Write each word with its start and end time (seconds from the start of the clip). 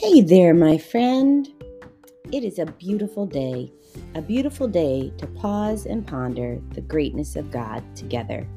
Hey 0.00 0.22
there, 0.22 0.54
my 0.54 0.78
friend. 0.78 1.46
It 2.32 2.42
is 2.42 2.58
a 2.58 2.64
beautiful 2.64 3.26
day, 3.26 3.70
a 4.14 4.22
beautiful 4.22 4.66
day 4.66 5.12
to 5.18 5.26
pause 5.26 5.84
and 5.84 6.06
ponder 6.06 6.58
the 6.70 6.80
greatness 6.80 7.36
of 7.36 7.50
God 7.50 7.84
together. 7.94 8.48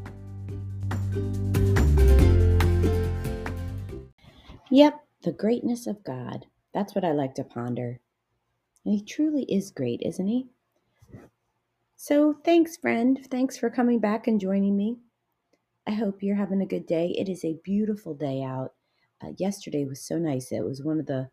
Yep, 4.72 5.06
the 5.24 5.34
greatness 5.34 5.86
of 5.86 6.02
God. 6.06 6.46
That's 6.74 6.96
what 6.96 7.04
I 7.04 7.12
like 7.12 7.36
to 7.36 7.44
ponder. 7.44 8.00
And 8.86 8.94
he 8.96 9.04
truly 9.04 9.44
is 9.44 9.70
great, 9.70 10.02
isn't 10.02 10.28
he? 10.28 10.48
So, 11.98 12.38
thanks, 12.46 12.78
friend. 12.78 13.20
Thanks 13.30 13.58
for 13.58 13.70
coming 13.70 14.00
back 14.00 14.28
and 14.28 14.40
joining 14.40 14.78
me. 14.78 15.00
I 15.86 15.92
hope 15.92 16.24
you're 16.24 16.38
having 16.38 16.62
a 16.62 16.66
good 16.66 16.86
day. 16.86 17.14
It 17.18 17.28
is 17.28 17.44
a 17.44 17.60
beautiful 17.66 18.14
day 18.14 18.42
out. 18.42 18.72
Uh, 19.22 19.32
yesterday 19.38 19.86
was 19.86 20.06
so 20.06 20.18
nice. 20.18 20.52
It 20.52 20.66
was 20.66 20.84
one 20.84 21.00
of 21.00 21.06
the 21.06 21.30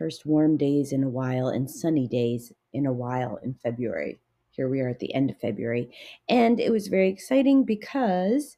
first 0.00 0.24
warm 0.24 0.56
days 0.56 0.92
in 0.92 1.04
a 1.04 1.08
while 1.10 1.48
and 1.48 1.70
sunny 1.70 2.08
days 2.08 2.54
in 2.72 2.86
a 2.86 2.92
while 2.92 3.38
in 3.42 3.52
February. 3.52 4.18
Here 4.48 4.66
we 4.66 4.80
are 4.80 4.88
at 4.88 4.98
the 4.98 5.12
end 5.14 5.28
of 5.28 5.38
February. 5.38 5.90
And 6.26 6.58
it 6.58 6.72
was 6.72 6.88
very 6.88 7.10
exciting 7.10 7.66
because 7.66 8.56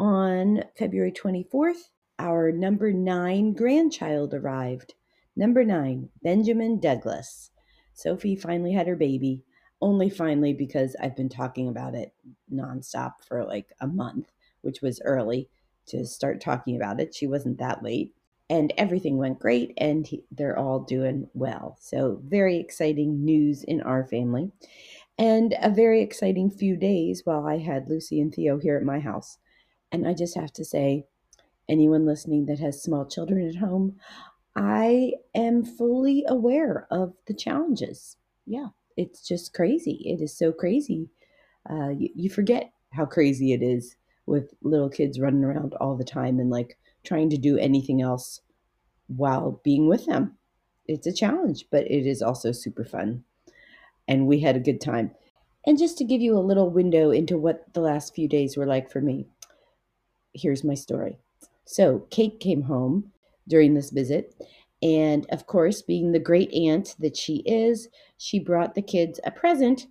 on 0.00 0.64
February 0.76 1.12
24th, 1.12 1.90
our 2.18 2.50
number 2.50 2.92
nine 2.92 3.52
grandchild 3.52 4.34
arrived. 4.34 4.94
Number 5.36 5.62
nine, 5.62 6.08
Benjamin 6.24 6.80
Douglas. 6.80 7.52
Sophie 7.94 8.34
finally 8.34 8.72
had 8.72 8.88
her 8.88 8.96
baby, 8.96 9.44
only 9.80 10.10
finally 10.10 10.54
because 10.54 10.96
I've 11.00 11.14
been 11.14 11.28
talking 11.28 11.68
about 11.68 11.94
it 11.94 12.12
nonstop 12.52 13.12
for 13.28 13.44
like 13.44 13.72
a 13.80 13.86
month, 13.86 14.32
which 14.62 14.82
was 14.82 15.00
early 15.04 15.48
to 15.86 16.04
start 16.04 16.40
talking 16.40 16.74
about 16.74 16.98
it. 16.98 17.14
She 17.14 17.28
wasn't 17.28 17.58
that 17.58 17.84
late. 17.84 18.12
And 18.50 18.72
everything 18.78 19.18
went 19.18 19.40
great, 19.40 19.74
and 19.76 20.06
he, 20.06 20.24
they're 20.30 20.58
all 20.58 20.80
doing 20.80 21.28
well. 21.34 21.76
So, 21.80 22.20
very 22.24 22.56
exciting 22.56 23.24
news 23.24 23.62
in 23.62 23.82
our 23.82 24.06
family. 24.06 24.50
And 25.18 25.54
a 25.60 25.68
very 25.68 26.00
exciting 26.00 26.50
few 26.50 26.76
days 26.76 27.22
while 27.24 27.46
I 27.46 27.58
had 27.58 27.88
Lucy 27.88 28.20
and 28.20 28.34
Theo 28.34 28.58
here 28.58 28.76
at 28.76 28.84
my 28.84 29.00
house. 29.00 29.38
And 29.92 30.06
I 30.06 30.14
just 30.14 30.34
have 30.36 30.52
to 30.54 30.64
say, 30.64 31.04
anyone 31.68 32.06
listening 32.06 32.46
that 32.46 32.58
has 32.60 32.82
small 32.82 33.04
children 33.04 33.46
at 33.46 33.56
home, 33.56 33.96
I 34.56 35.12
am 35.34 35.64
fully 35.64 36.24
aware 36.26 36.86
of 36.90 37.14
the 37.26 37.34
challenges. 37.34 38.16
Yeah, 38.46 38.68
it's 38.96 39.26
just 39.26 39.54
crazy. 39.54 40.02
It 40.04 40.22
is 40.22 40.36
so 40.36 40.52
crazy. 40.52 41.10
Uh, 41.68 41.90
you, 41.90 42.08
you 42.14 42.30
forget 42.30 42.72
how 42.92 43.04
crazy 43.04 43.52
it 43.52 43.62
is 43.62 43.96
with 44.26 44.54
little 44.62 44.88
kids 44.88 45.20
running 45.20 45.44
around 45.44 45.74
all 45.74 45.96
the 45.96 46.04
time 46.04 46.38
and 46.38 46.50
like 46.50 46.78
trying 47.04 47.30
to 47.30 47.38
do 47.38 47.58
anything 47.58 48.02
else 48.02 48.40
while 49.08 49.60
being 49.64 49.88
with 49.88 50.06
them. 50.06 50.36
It's 50.86 51.06
a 51.06 51.12
challenge, 51.12 51.66
but 51.70 51.90
it 51.90 52.06
is 52.06 52.22
also 52.22 52.52
super 52.52 52.84
fun. 52.84 53.24
And 54.06 54.26
we 54.26 54.40
had 54.40 54.56
a 54.56 54.60
good 54.60 54.80
time. 54.80 55.10
And 55.66 55.78
just 55.78 55.98
to 55.98 56.04
give 56.04 56.20
you 56.20 56.36
a 56.36 56.40
little 56.40 56.70
window 56.70 57.10
into 57.10 57.36
what 57.36 57.72
the 57.74 57.80
last 57.80 58.14
few 58.14 58.26
days 58.28 58.56
were 58.56 58.66
like 58.66 58.90
for 58.90 59.00
me, 59.00 59.26
here's 60.32 60.64
my 60.64 60.74
story. 60.74 61.18
So, 61.64 62.06
Kate 62.10 62.40
came 62.40 62.62
home 62.62 63.12
during 63.46 63.74
this 63.74 63.90
visit. 63.90 64.34
And 64.82 65.26
of 65.30 65.46
course, 65.46 65.82
being 65.82 66.12
the 66.12 66.18
great 66.18 66.52
aunt 66.54 66.94
that 67.00 67.16
she 67.16 67.38
is, 67.44 67.88
she 68.16 68.38
brought 68.38 68.74
the 68.74 68.82
kids 68.82 69.20
a 69.24 69.30
present. 69.30 69.86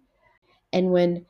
And 0.72 0.92
when 0.92 1.26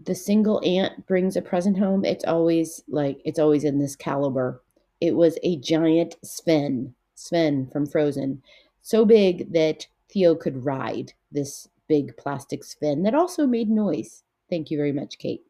the 0.00 0.14
single 0.14 0.60
aunt 0.64 1.06
brings 1.06 1.36
a 1.36 1.42
present 1.42 1.78
home, 1.78 2.04
it's 2.04 2.24
always 2.24 2.82
like, 2.88 3.20
it's 3.24 3.38
always 3.38 3.64
in 3.64 3.78
this 3.78 3.96
caliber. 3.96 4.62
It 5.00 5.14
was 5.14 5.38
a 5.42 5.56
giant 5.58 6.16
Sven, 6.22 6.94
Sven 7.14 7.68
from 7.72 7.86
Frozen, 7.86 8.42
so 8.82 9.04
big 9.04 9.52
that 9.52 9.86
Theo 10.08 10.34
could 10.34 10.64
ride 10.64 11.12
this 11.32 11.68
big 11.88 12.16
plastic 12.16 12.64
Sven 12.64 13.02
that 13.02 13.14
also 13.14 13.46
made 13.46 13.68
noise. 13.68 14.22
Thank 14.48 14.70
you 14.70 14.76
very 14.76 14.92
much, 14.92 15.18
Kate. 15.18 15.42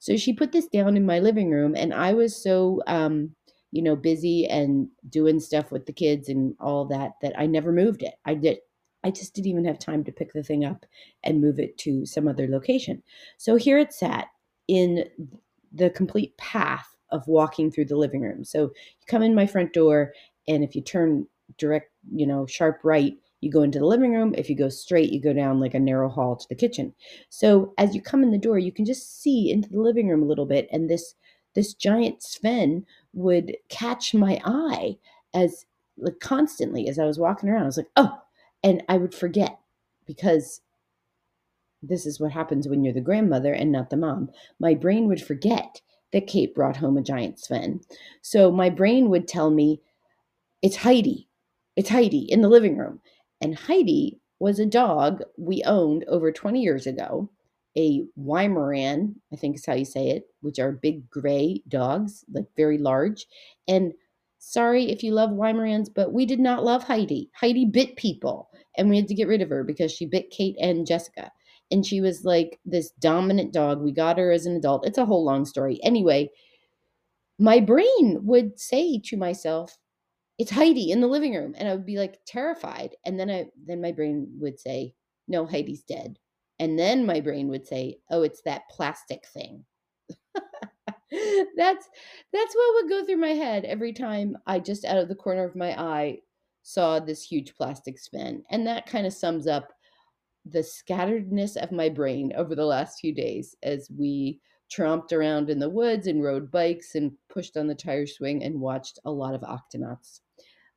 So 0.00 0.16
she 0.16 0.32
put 0.32 0.52
this 0.52 0.66
down 0.66 0.96
in 0.96 1.06
my 1.06 1.20
living 1.20 1.50
room, 1.50 1.74
and 1.76 1.94
I 1.94 2.12
was 2.12 2.36
so, 2.36 2.82
um, 2.86 3.34
you 3.70 3.82
know, 3.82 3.94
busy 3.94 4.46
and 4.46 4.88
doing 5.08 5.38
stuff 5.38 5.70
with 5.70 5.86
the 5.86 5.92
kids 5.92 6.28
and 6.28 6.54
all 6.60 6.84
that 6.86 7.12
that 7.22 7.38
I 7.38 7.46
never 7.46 7.72
moved 7.72 8.02
it. 8.02 8.14
I 8.24 8.34
did. 8.34 8.58
I 9.04 9.10
just 9.10 9.34
didn't 9.34 9.50
even 9.50 9.64
have 9.64 9.78
time 9.78 10.04
to 10.04 10.12
pick 10.12 10.32
the 10.32 10.42
thing 10.42 10.64
up 10.64 10.84
and 11.24 11.40
move 11.40 11.58
it 11.58 11.78
to 11.78 12.04
some 12.04 12.28
other 12.28 12.48
location. 12.48 13.02
So 13.38 13.56
here 13.56 13.78
it 13.78 13.94
sat 13.94 14.26
in 14.68 15.04
the 15.72 15.88
complete 15.90 16.36
path 16.36 16.89
of 17.12 17.26
walking 17.26 17.70
through 17.70 17.86
the 17.86 17.96
living 17.96 18.22
room. 18.22 18.44
So 18.44 18.62
you 18.62 19.06
come 19.06 19.22
in 19.22 19.34
my 19.34 19.46
front 19.46 19.72
door, 19.72 20.12
and 20.48 20.64
if 20.64 20.74
you 20.74 20.82
turn 20.82 21.26
direct, 21.58 21.90
you 22.12 22.26
know, 22.26 22.46
sharp 22.46 22.80
right, 22.84 23.14
you 23.40 23.50
go 23.50 23.62
into 23.62 23.78
the 23.78 23.86
living 23.86 24.12
room. 24.12 24.34
If 24.36 24.50
you 24.50 24.56
go 24.56 24.68
straight, 24.68 25.12
you 25.12 25.20
go 25.20 25.32
down 25.32 25.60
like 25.60 25.74
a 25.74 25.80
narrow 25.80 26.08
hall 26.08 26.36
to 26.36 26.48
the 26.48 26.54
kitchen. 26.54 26.94
So 27.30 27.72
as 27.78 27.94
you 27.94 28.02
come 28.02 28.22
in 28.22 28.30
the 28.30 28.38
door, 28.38 28.58
you 28.58 28.72
can 28.72 28.84
just 28.84 29.22
see 29.22 29.50
into 29.50 29.70
the 29.70 29.80
living 29.80 30.08
room 30.08 30.22
a 30.22 30.26
little 30.26 30.46
bit, 30.46 30.68
and 30.70 30.88
this 30.88 31.14
this 31.54 31.74
giant 31.74 32.22
Sven 32.22 32.86
would 33.12 33.56
catch 33.68 34.14
my 34.14 34.40
eye 34.44 34.96
as 35.34 35.66
like 35.98 36.20
constantly 36.20 36.88
as 36.88 36.98
I 36.98 37.04
was 37.04 37.18
walking 37.18 37.48
around. 37.48 37.62
I 37.62 37.66
was 37.66 37.76
like, 37.76 37.90
oh, 37.96 38.20
and 38.62 38.82
I 38.88 38.98
would 38.98 39.14
forget 39.14 39.58
because 40.06 40.60
this 41.82 42.06
is 42.06 42.20
what 42.20 42.32
happens 42.32 42.68
when 42.68 42.84
you're 42.84 42.94
the 42.94 43.00
grandmother 43.00 43.52
and 43.52 43.72
not 43.72 43.90
the 43.90 43.96
mom. 43.96 44.30
My 44.58 44.74
brain 44.74 45.08
would 45.08 45.22
forget 45.22 45.80
that 46.12 46.26
Kate 46.26 46.54
brought 46.54 46.76
home 46.76 46.96
a 46.96 47.02
giant 47.02 47.38
Sven. 47.38 47.80
So 48.22 48.50
my 48.50 48.70
brain 48.70 49.10
would 49.10 49.28
tell 49.28 49.50
me, 49.50 49.80
it's 50.62 50.76
Heidi. 50.76 51.28
It's 51.76 51.88
Heidi 51.88 52.30
in 52.30 52.42
the 52.42 52.48
living 52.48 52.76
room. 52.76 53.00
And 53.40 53.56
Heidi 53.56 54.20
was 54.38 54.58
a 54.58 54.66
dog 54.66 55.22
we 55.38 55.62
owned 55.64 56.04
over 56.08 56.32
20 56.32 56.60
years 56.60 56.86
ago, 56.86 57.30
a 57.76 58.02
Weimaraner, 58.18 59.14
I 59.32 59.36
think 59.36 59.56
is 59.56 59.66
how 59.66 59.74
you 59.74 59.84
say 59.84 60.08
it, 60.08 60.24
which 60.40 60.58
are 60.58 60.72
big 60.72 61.08
gray 61.08 61.62
dogs, 61.68 62.24
like 62.32 62.46
very 62.56 62.78
large. 62.78 63.26
And 63.68 63.92
sorry 64.38 64.90
if 64.90 65.02
you 65.02 65.12
love 65.12 65.30
Weimaraners, 65.30 65.88
but 65.94 66.12
we 66.12 66.26
did 66.26 66.40
not 66.40 66.64
love 66.64 66.82
Heidi. 66.82 67.30
Heidi 67.34 67.66
bit 67.66 67.96
people, 67.96 68.50
and 68.76 68.90
we 68.90 68.96
had 68.96 69.08
to 69.08 69.14
get 69.14 69.28
rid 69.28 69.42
of 69.42 69.50
her 69.50 69.62
because 69.62 69.92
she 69.92 70.06
bit 70.06 70.30
Kate 70.30 70.56
and 70.60 70.86
Jessica. 70.86 71.30
And 71.70 71.86
she 71.86 72.00
was 72.00 72.24
like 72.24 72.58
this 72.64 72.90
dominant 73.00 73.52
dog. 73.52 73.80
We 73.80 73.92
got 73.92 74.18
her 74.18 74.32
as 74.32 74.46
an 74.46 74.56
adult. 74.56 74.86
It's 74.86 74.98
a 74.98 75.04
whole 75.04 75.24
long 75.24 75.44
story. 75.44 75.78
Anyway, 75.82 76.30
my 77.38 77.60
brain 77.60 78.18
would 78.22 78.58
say 78.58 79.00
to 79.06 79.16
myself, 79.16 79.76
it's 80.38 80.50
Heidi 80.50 80.90
in 80.90 81.00
the 81.00 81.06
living 81.06 81.34
room. 81.34 81.54
And 81.56 81.68
I 81.68 81.74
would 81.74 81.86
be 81.86 81.98
like 81.98 82.18
terrified. 82.26 82.96
And 83.04 83.20
then 83.20 83.30
I 83.30 83.46
then 83.66 83.80
my 83.80 83.92
brain 83.92 84.28
would 84.38 84.58
say, 84.58 84.94
No, 85.28 85.46
Heidi's 85.46 85.82
dead. 85.82 86.18
And 86.58 86.78
then 86.78 87.06
my 87.06 87.20
brain 87.20 87.48
would 87.48 87.66
say, 87.66 87.98
Oh, 88.10 88.22
it's 88.22 88.42
that 88.42 88.62
plastic 88.70 89.26
thing. 89.26 89.64
that's 91.56 91.88
that's 92.32 92.54
what 92.54 92.74
would 92.74 92.88
go 92.88 93.04
through 93.04 93.16
my 93.16 93.34
head 93.34 93.64
every 93.64 93.92
time 93.92 94.36
I 94.46 94.60
just 94.60 94.84
out 94.84 94.98
of 94.98 95.08
the 95.08 95.14
corner 95.14 95.44
of 95.44 95.56
my 95.56 95.78
eye 95.78 96.18
saw 96.62 97.00
this 97.00 97.22
huge 97.22 97.54
plastic 97.54 97.98
Sven. 97.98 98.42
And 98.50 98.66
that 98.66 98.86
kind 98.86 99.06
of 99.06 99.12
sums 99.12 99.46
up 99.46 99.72
the 100.44 100.60
scatteredness 100.60 101.56
of 101.56 101.72
my 101.72 101.88
brain 101.88 102.32
over 102.36 102.54
the 102.54 102.64
last 102.64 102.98
few 103.00 103.14
days 103.14 103.54
as 103.62 103.88
we 103.96 104.40
tromped 104.70 105.12
around 105.12 105.50
in 105.50 105.58
the 105.58 105.68
woods 105.68 106.06
and 106.06 106.22
rode 106.22 106.50
bikes 106.50 106.94
and 106.94 107.12
pushed 107.28 107.56
on 107.56 107.66
the 107.66 107.74
tire 107.74 108.06
swing 108.06 108.42
and 108.44 108.60
watched 108.60 108.98
a 109.04 109.10
lot 109.10 109.34
of 109.34 109.40
octonauts. 109.42 110.20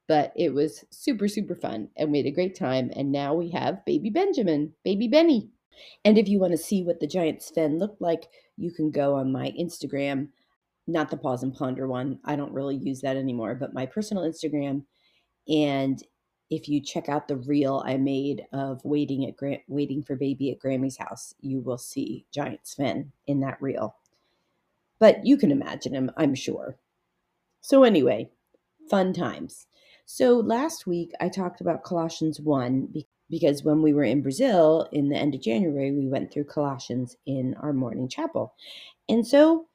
But 0.07 0.33
it 0.35 0.53
was 0.53 0.83
super 0.89 1.27
super 1.27 1.55
fun 1.55 1.89
and 1.95 2.11
we 2.11 2.17
had 2.17 2.27
a 2.27 2.31
great 2.31 2.55
time 2.55 2.91
and 2.95 3.11
now 3.11 3.33
we 3.33 3.49
have 3.51 3.85
baby 3.85 4.09
benjamin 4.09 4.73
baby 4.83 5.07
benny. 5.07 5.49
And 6.05 6.17
if 6.17 6.27
you 6.27 6.39
want 6.39 6.51
to 6.51 6.57
see 6.57 6.83
what 6.83 6.99
the 6.99 7.07
giant 7.07 7.41
sven 7.41 7.77
looked 7.77 8.01
like 8.01 8.27
you 8.57 8.71
can 8.71 8.91
go 8.91 9.15
on 9.15 9.31
my 9.31 9.51
instagram 9.59 10.27
not 10.85 11.09
the 11.09 11.17
pause 11.17 11.43
and 11.43 11.53
ponder 11.53 11.87
one 11.87 12.19
i 12.25 12.35
don't 12.35 12.53
really 12.53 12.75
use 12.75 13.01
that 13.01 13.17
anymore 13.17 13.55
but 13.55 13.73
my 13.73 13.85
personal 13.85 14.23
instagram 14.23 14.83
and 15.47 16.03
if 16.49 16.67
you 16.67 16.81
check 16.81 17.09
out 17.09 17.27
the 17.27 17.35
reel 17.35 17.83
i 17.85 17.97
made 17.97 18.45
of 18.51 18.83
waiting 18.83 19.25
at 19.25 19.35
Gra- 19.37 19.63
waiting 19.67 20.03
for 20.03 20.15
baby 20.15 20.51
at 20.51 20.59
grammy's 20.59 20.97
house 20.97 21.33
you 21.41 21.61
will 21.61 21.77
see 21.77 22.25
giant 22.31 22.61
sven 22.63 23.11
in 23.27 23.39
that 23.41 23.61
reel. 23.61 23.95
But 24.99 25.25
you 25.25 25.37
can 25.37 25.51
imagine 25.51 25.93
him 25.93 26.11
i'm 26.17 26.35
sure. 26.35 26.77
So 27.61 27.83
anyway 27.83 28.29
fun 28.89 29.13
times. 29.13 29.67
So 30.05 30.37
last 30.37 30.85
week 30.85 31.11
I 31.19 31.29
talked 31.29 31.61
about 31.61 31.83
Colossians 31.83 32.39
1 32.39 32.93
because 33.29 33.63
when 33.63 33.81
we 33.81 33.93
were 33.93 34.03
in 34.03 34.21
Brazil 34.21 34.87
in 34.91 35.09
the 35.09 35.15
end 35.15 35.33
of 35.33 35.41
January, 35.41 35.91
we 35.91 36.07
went 36.07 36.31
through 36.31 36.43
Colossians 36.45 37.15
in 37.25 37.55
our 37.55 37.73
morning 37.73 38.07
chapel. 38.07 38.53
And 39.09 39.25
so 39.25 39.67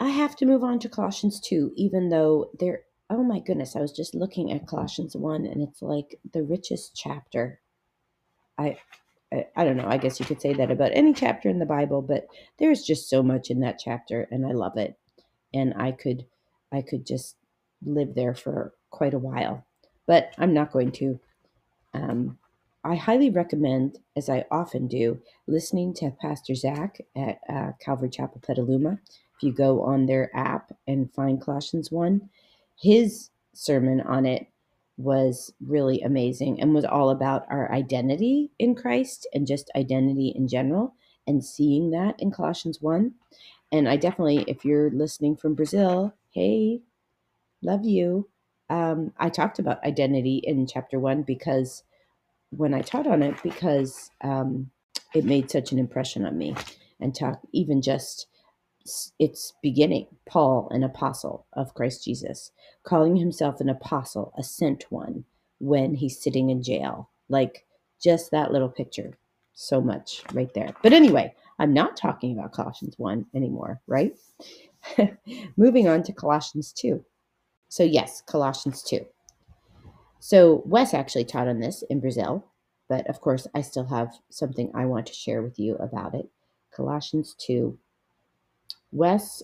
I 0.00 0.08
have 0.08 0.34
to 0.36 0.46
move 0.46 0.64
on 0.64 0.78
to 0.80 0.88
Colossians 0.88 1.40
2, 1.40 1.72
even 1.76 2.08
though 2.08 2.50
there, 2.58 2.82
oh 3.10 3.22
my 3.22 3.40
goodness, 3.40 3.76
I 3.76 3.80
was 3.80 3.92
just 3.92 4.14
looking 4.14 4.52
at 4.52 4.66
Colossians 4.66 5.16
1 5.16 5.46
and 5.46 5.62
it's 5.62 5.82
like 5.82 6.18
the 6.32 6.42
richest 6.42 6.96
chapter. 6.96 7.60
I, 8.58 8.78
I, 9.32 9.46
I 9.56 9.64
don't 9.64 9.76
know, 9.76 9.88
I 9.88 9.98
guess 9.98 10.20
you 10.20 10.26
could 10.26 10.40
say 10.40 10.54
that 10.54 10.70
about 10.70 10.92
any 10.94 11.12
chapter 11.12 11.48
in 11.48 11.58
the 11.58 11.66
Bible, 11.66 12.02
but 12.02 12.26
there's 12.58 12.82
just 12.82 13.08
so 13.10 13.22
much 13.22 13.50
in 13.50 13.60
that 13.60 13.78
chapter 13.78 14.28
and 14.30 14.46
I 14.46 14.52
love 14.52 14.76
it. 14.76 14.96
And 15.52 15.74
I 15.76 15.92
could, 15.92 16.26
I 16.72 16.82
could 16.82 17.06
just 17.06 17.36
live 17.84 18.14
there 18.14 18.34
for 18.34 18.72
quite 18.90 19.14
a 19.14 19.18
while. 19.18 19.64
but 20.06 20.32
I'm 20.38 20.54
not 20.54 20.72
going 20.72 20.92
to. 20.92 21.20
Um, 21.94 22.38
I 22.84 22.96
highly 22.96 23.30
recommend, 23.30 23.98
as 24.16 24.28
I 24.28 24.44
often 24.50 24.88
do, 24.88 25.18
listening 25.46 25.94
to 25.94 26.10
Pastor 26.20 26.54
Zach 26.54 27.00
at 27.16 27.38
uh, 27.48 27.72
Calvary 27.80 28.10
Chapel 28.10 28.42
Petaluma. 28.46 28.98
If 29.36 29.42
you 29.42 29.52
go 29.52 29.82
on 29.82 30.06
their 30.06 30.30
app 30.36 30.72
and 30.86 31.12
find 31.14 31.40
Colossians 31.40 31.90
1, 31.90 32.28
his 32.80 33.30
sermon 33.54 34.00
on 34.02 34.26
it 34.26 34.46
was 34.96 35.52
really 35.66 36.00
amazing 36.02 36.60
and 36.60 36.74
was 36.74 36.84
all 36.84 37.10
about 37.10 37.46
our 37.50 37.70
identity 37.72 38.50
in 38.58 38.74
Christ 38.74 39.26
and 39.34 39.46
just 39.46 39.70
identity 39.76 40.32
in 40.36 40.48
general 40.48 40.94
and 41.26 41.44
seeing 41.44 41.90
that 41.90 42.16
in 42.20 42.30
Colossians 42.30 42.80
1. 42.80 43.12
And 43.72 43.88
I 43.88 43.96
definitely, 43.96 44.44
if 44.48 44.64
you're 44.64 44.90
listening 44.90 45.36
from 45.36 45.54
Brazil, 45.54 46.14
hey, 46.30 46.82
love 47.62 47.84
you. 47.84 48.28
Um, 48.70 49.12
I 49.18 49.28
talked 49.30 49.58
about 49.58 49.82
identity 49.84 50.40
in 50.44 50.66
chapter 50.66 50.98
one 50.98 51.22
because 51.22 51.82
when 52.50 52.74
I 52.74 52.82
taught 52.82 53.06
on 53.06 53.22
it, 53.22 53.42
because 53.42 54.10
um, 54.22 54.70
it 55.14 55.24
made 55.24 55.50
such 55.50 55.72
an 55.72 55.78
impression 55.78 56.24
on 56.24 56.38
me 56.38 56.56
and 57.00 57.14
talk 57.14 57.40
even 57.52 57.82
just 57.82 58.26
its 59.18 59.52
beginning. 59.62 60.06
Paul 60.26 60.68
an 60.70 60.84
apostle 60.84 61.46
of 61.52 61.74
christ 61.74 62.04
jesus 62.04 62.50
calling 62.84 63.16
himself 63.16 63.60
an 63.60 63.68
apostle 63.68 64.32
a 64.38 64.42
sent 64.42 64.84
one 64.90 65.24
when 65.58 65.94
he's 65.94 66.22
sitting 66.22 66.50
in 66.50 66.62
jail. 66.62 67.10
Like 67.28 67.66
just 68.02 68.30
that 68.30 68.52
little 68.52 68.68
picture. 68.68 69.16
So 69.54 69.80
much 69.80 70.22
right 70.32 70.52
there. 70.54 70.74
But 70.82 70.92
anyway 70.92 71.34
i'm 71.58 71.72
not 71.72 71.96
talking 71.96 72.36
about 72.36 72.52
colossians 72.52 72.94
1 72.98 73.26
anymore 73.34 73.80
right? 73.86 74.16
Moving 75.56 75.88
on 75.88 76.02
to 76.04 76.12
colossians 76.12 76.72
2 76.72 77.04
so 77.68 77.82
yes 77.82 78.22
colossians 78.26 78.82
2 78.82 79.06
so 80.20 80.62
wes 80.66 80.94
actually 80.94 81.24
taught 81.24 81.48
on 81.48 81.60
this 81.60 81.82
in 81.90 82.00
brazil 82.00 82.44
but 82.88 83.06
of 83.08 83.20
course 83.20 83.46
i 83.54 83.60
still 83.60 83.86
have 83.86 84.14
something 84.30 84.70
i 84.74 84.84
want 84.84 85.06
to 85.06 85.14
share 85.14 85.42
with 85.42 85.58
you 85.58 85.76
about 85.76 86.14
it. 86.14 86.28
Colossians 86.74 87.34
2 87.38 87.78
Wes 88.94 89.42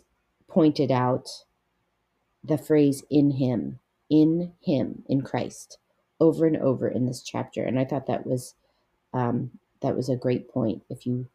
pointed 0.48 0.90
out 0.90 1.44
the 2.42 2.56
phrase 2.56 3.04
in 3.10 3.32
him, 3.32 3.80
in 4.08 4.52
him, 4.60 5.02
in 5.08 5.22
Christ, 5.22 5.78
over 6.20 6.46
and 6.46 6.56
over 6.56 6.88
in 6.88 7.06
this 7.06 7.22
chapter. 7.22 7.64
And 7.64 7.78
I 7.78 7.84
thought 7.84 8.06
that 8.06 8.26
was 8.26 8.54
um, 9.12 9.50
that 9.80 9.96
was 9.96 10.08
a 10.08 10.16
great 10.16 10.48
point. 10.48 10.82
If 10.88 11.04
you 11.06 11.26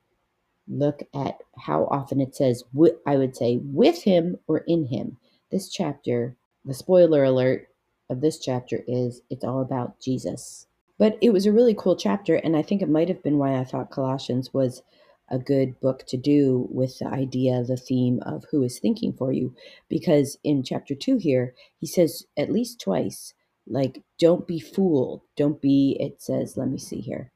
look 0.68 1.04
at 1.14 1.40
how 1.58 1.86
often 1.92 2.22
it 2.22 2.36
says, 2.36 2.64
I 3.06 3.18
would 3.18 3.36
say 3.36 3.58
with 3.58 4.04
him 4.04 4.38
or 4.48 4.60
in 4.60 4.86
him. 4.86 5.18
This 5.52 5.70
chapter, 5.70 6.36
the 6.64 6.74
spoiler 6.74 7.24
alert 7.24 7.68
of 8.10 8.22
this 8.22 8.40
chapter 8.40 8.84
is 8.88 9.22
it's 9.30 9.44
all 9.44 9.62
about 9.62 10.00
Jesus. 10.00 10.68
But 10.98 11.18
it 11.22 11.32
was 11.32 11.46
a 11.46 11.52
really 11.52 11.76
cool 11.76 11.98
chapter, 11.98 12.36
and 12.36 12.56
I 12.56 12.62
think 12.62 12.82
it 12.82 12.90
might 12.90 13.10
have 13.10 13.22
been 13.22 13.38
why 13.38 13.58
I 13.58 13.66
thought 13.66 13.92
Colossians 13.92 14.54
was 14.54 14.82
a 15.30 15.40
good 15.40 15.80
book 15.80 16.06
to 16.08 16.18
do 16.18 16.68
with 16.70 17.00
the 17.00 17.08
idea, 17.08 17.64
the 17.64 17.78
theme 17.78 18.22
of 18.26 18.46
who 18.52 18.64
is 18.64 18.80
thinking 18.80 19.14
for 19.14 19.32
you. 19.32 19.56
Because 19.90 20.38
in 20.44 20.64
chapter 20.64 20.94
two 20.94 21.18
here, 21.18 21.54
he 21.80 21.88
says 21.88 22.26
at 22.38 22.52
least 22.52 22.80
twice, 22.80 23.34
like, 23.68 24.04
don't 24.20 24.48
be 24.48 24.60
fooled. 24.60 25.22
Don't 25.36 25.60
be, 25.60 25.98
it 26.00 26.22
says, 26.22 26.58
let 26.58 26.70
me 26.70 26.78
see 26.78 27.02
here, 27.02 27.32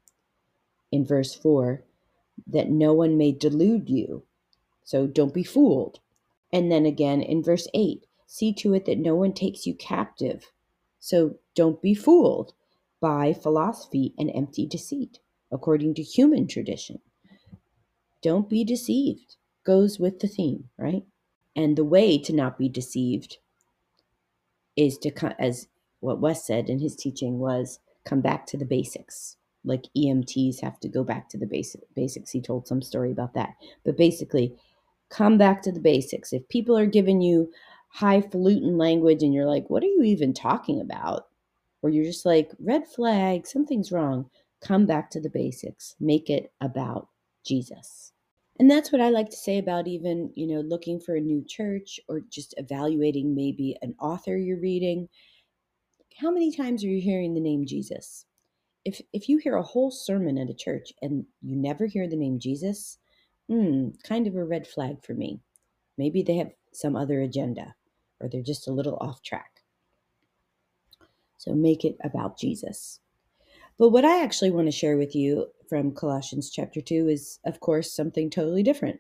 in 0.92 1.06
verse 1.06 1.34
four, 1.34 1.84
that 2.46 2.70
no 2.70 2.94
one 2.94 3.18
may 3.18 3.32
delude 3.32 3.90
you. 3.90 4.24
So 4.84 5.08
don't 5.08 5.34
be 5.34 5.44
fooled. 5.44 6.00
And 6.54 6.72
then 6.72 6.86
again 6.86 7.22
in 7.22 7.44
verse 7.44 7.68
eight, 7.74 8.06
see 8.28 8.54
to 8.54 8.74
it 8.76 8.86
that 8.86 9.00
no 9.00 9.16
one 9.16 9.34
takes 9.34 9.66
you 9.66 9.74
captive. 9.74 10.52
So 11.00 11.36
don't 11.56 11.82
be 11.82 11.96
fooled 11.96 12.54
by 13.02 13.34
philosophy 13.34 14.14
and 14.18 14.32
empty 14.34 14.68
deceit, 14.68 15.20
according 15.52 15.96
to 15.96 16.04
human 16.04 16.48
tradition 16.48 17.00
don't 18.22 18.50
be 18.50 18.64
deceived 18.64 19.36
goes 19.66 20.00
with 20.00 20.20
the 20.20 20.28
theme, 20.28 20.70
right? 20.78 21.04
And 21.56 21.76
the 21.76 21.84
way 21.84 22.18
to 22.20 22.34
not 22.34 22.58
be 22.58 22.70
deceived 22.70 23.38
is 24.76 24.98
to, 25.00 25.42
as 25.42 25.68
what 26.00 26.22
Wes 26.22 26.46
said 26.46 26.70
in 26.70 26.80
his 26.80 26.96
teaching 26.96 27.40
was, 27.40 27.80
come 28.06 28.22
back 28.22 28.46
to 28.48 28.58
the 28.58 28.66
basics. 28.66 29.36
Like 29.66 29.86
EMTs 29.96 30.62
have 30.62 30.80
to 30.80 30.88
go 30.88 31.04
back 31.04 31.30
to 31.30 31.38
the 31.38 31.46
basic, 31.46 31.82
basics. 31.96 32.32
He 32.32 32.42
told 32.42 32.68
some 32.68 32.82
story 32.82 33.12
about 33.12 33.34
that. 33.34 33.56
But 33.84 33.98
basically, 33.98 34.56
come 35.10 35.38
back 35.38 35.62
to 35.64 35.72
the 35.72 35.82
basics. 35.82 36.32
If 36.32 36.48
people 36.48 36.78
are 36.78 36.86
giving 36.86 37.22
you 37.22 37.52
highfalutin 37.90 38.78
language 38.78 39.24
and 39.24 39.34
you're 39.34 39.46
like, 39.46 39.70
what 39.70 39.84
are 39.84 39.88
you 39.88 40.04
even 40.04 40.34
talking 40.34 40.80
about? 40.80 41.28
Or 41.82 41.90
you're 41.90 42.06
just 42.06 42.26
like, 42.26 42.52
red 42.60 42.88
flag, 42.88 43.48
something's 43.48 43.92
wrong, 43.92 44.30
come 44.62 44.86
back 44.86 45.10
to 45.12 45.20
the 45.20 45.30
basics. 45.30 45.96
Make 46.00 46.30
it 46.30 46.52
about 46.62 47.10
Jesus. 47.50 48.14
And 48.60 48.70
that's 48.70 48.92
what 48.92 49.02
I 49.02 49.10
like 49.10 49.30
to 49.30 49.36
say 49.38 49.58
about 49.58 49.88
even, 49.88 50.32
you 50.36 50.46
know, 50.46 50.62
looking 50.62 51.00
for 51.00 51.16
a 51.16 51.22
new 51.22 51.44
church 51.48 52.00
or 52.08 52.22
just 52.30 52.54
evaluating 52.58 53.34
maybe 53.34 53.76
an 53.82 53.96
author 54.00 54.38
you're 54.38 54.60
reading. 54.60 55.10
How 56.18 56.30
many 56.30 56.52
times 56.52 56.84
are 56.84 56.88
you 56.88 57.02
hearing 57.02 57.34
the 57.34 57.42
name 57.42 57.66
Jesus? 57.66 58.26
If 58.86 59.02
if 59.14 59.28
you 59.28 59.38
hear 59.38 59.56
a 59.56 59.64
whole 59.64 59.92
sermon 59.92 60.38
at 60.38 60.50
a 60.50 60.54
church 60.54 60.94
and 61.02 61.26
you 61.42 61.56
never 61.56 61.86
hear 61.86 62.08
the 62.08 62.18
name 62.18 62.40
Jesus, 62.40 62.98
hmm, 63.48 63.90
kind 64.04 64.28
of 64.28 64.36
a 64.36 64.44
red 64.44 64.68
flag 64.68 65.04
for 65.04 65.14
me. 65.14 65.42
Maybe 65.98 66.22
they 66.22 66.36
have 66.36 66.52
some 66.74 66.96
other 66.96 67.22
agenda 67.22 67.76
or 68.20 68.30
they're 68.30 68.42
just 68.42 68.68
a 68.68 68.74
little 68.74 68.98
off 69.02 69.22
track. 69.22 69.64
So 71.38 71.54
make 71.54 71.86
it 71.86 71.98
about 72.04 72.38
Jesus. 72.38 73.00
But 73.80 73.90
what 73.90 74.04
I 74.04 74.22
actually 74.22 74.52
want 74.52 74.68
to 74.68 74.74
share 74.74 74.98
with 74.98 75.16
you 75.16 75.48
from 75.70 75.94
Colossians 75.94 76.50
chapter 76.50 76.82
2 76.82 77.08
is, 77.08 77.40
of 77.46 77.62
course, 77.62 77.96
something 77.96 78.30
totally 78.30 78.62
different. 78.62 79.00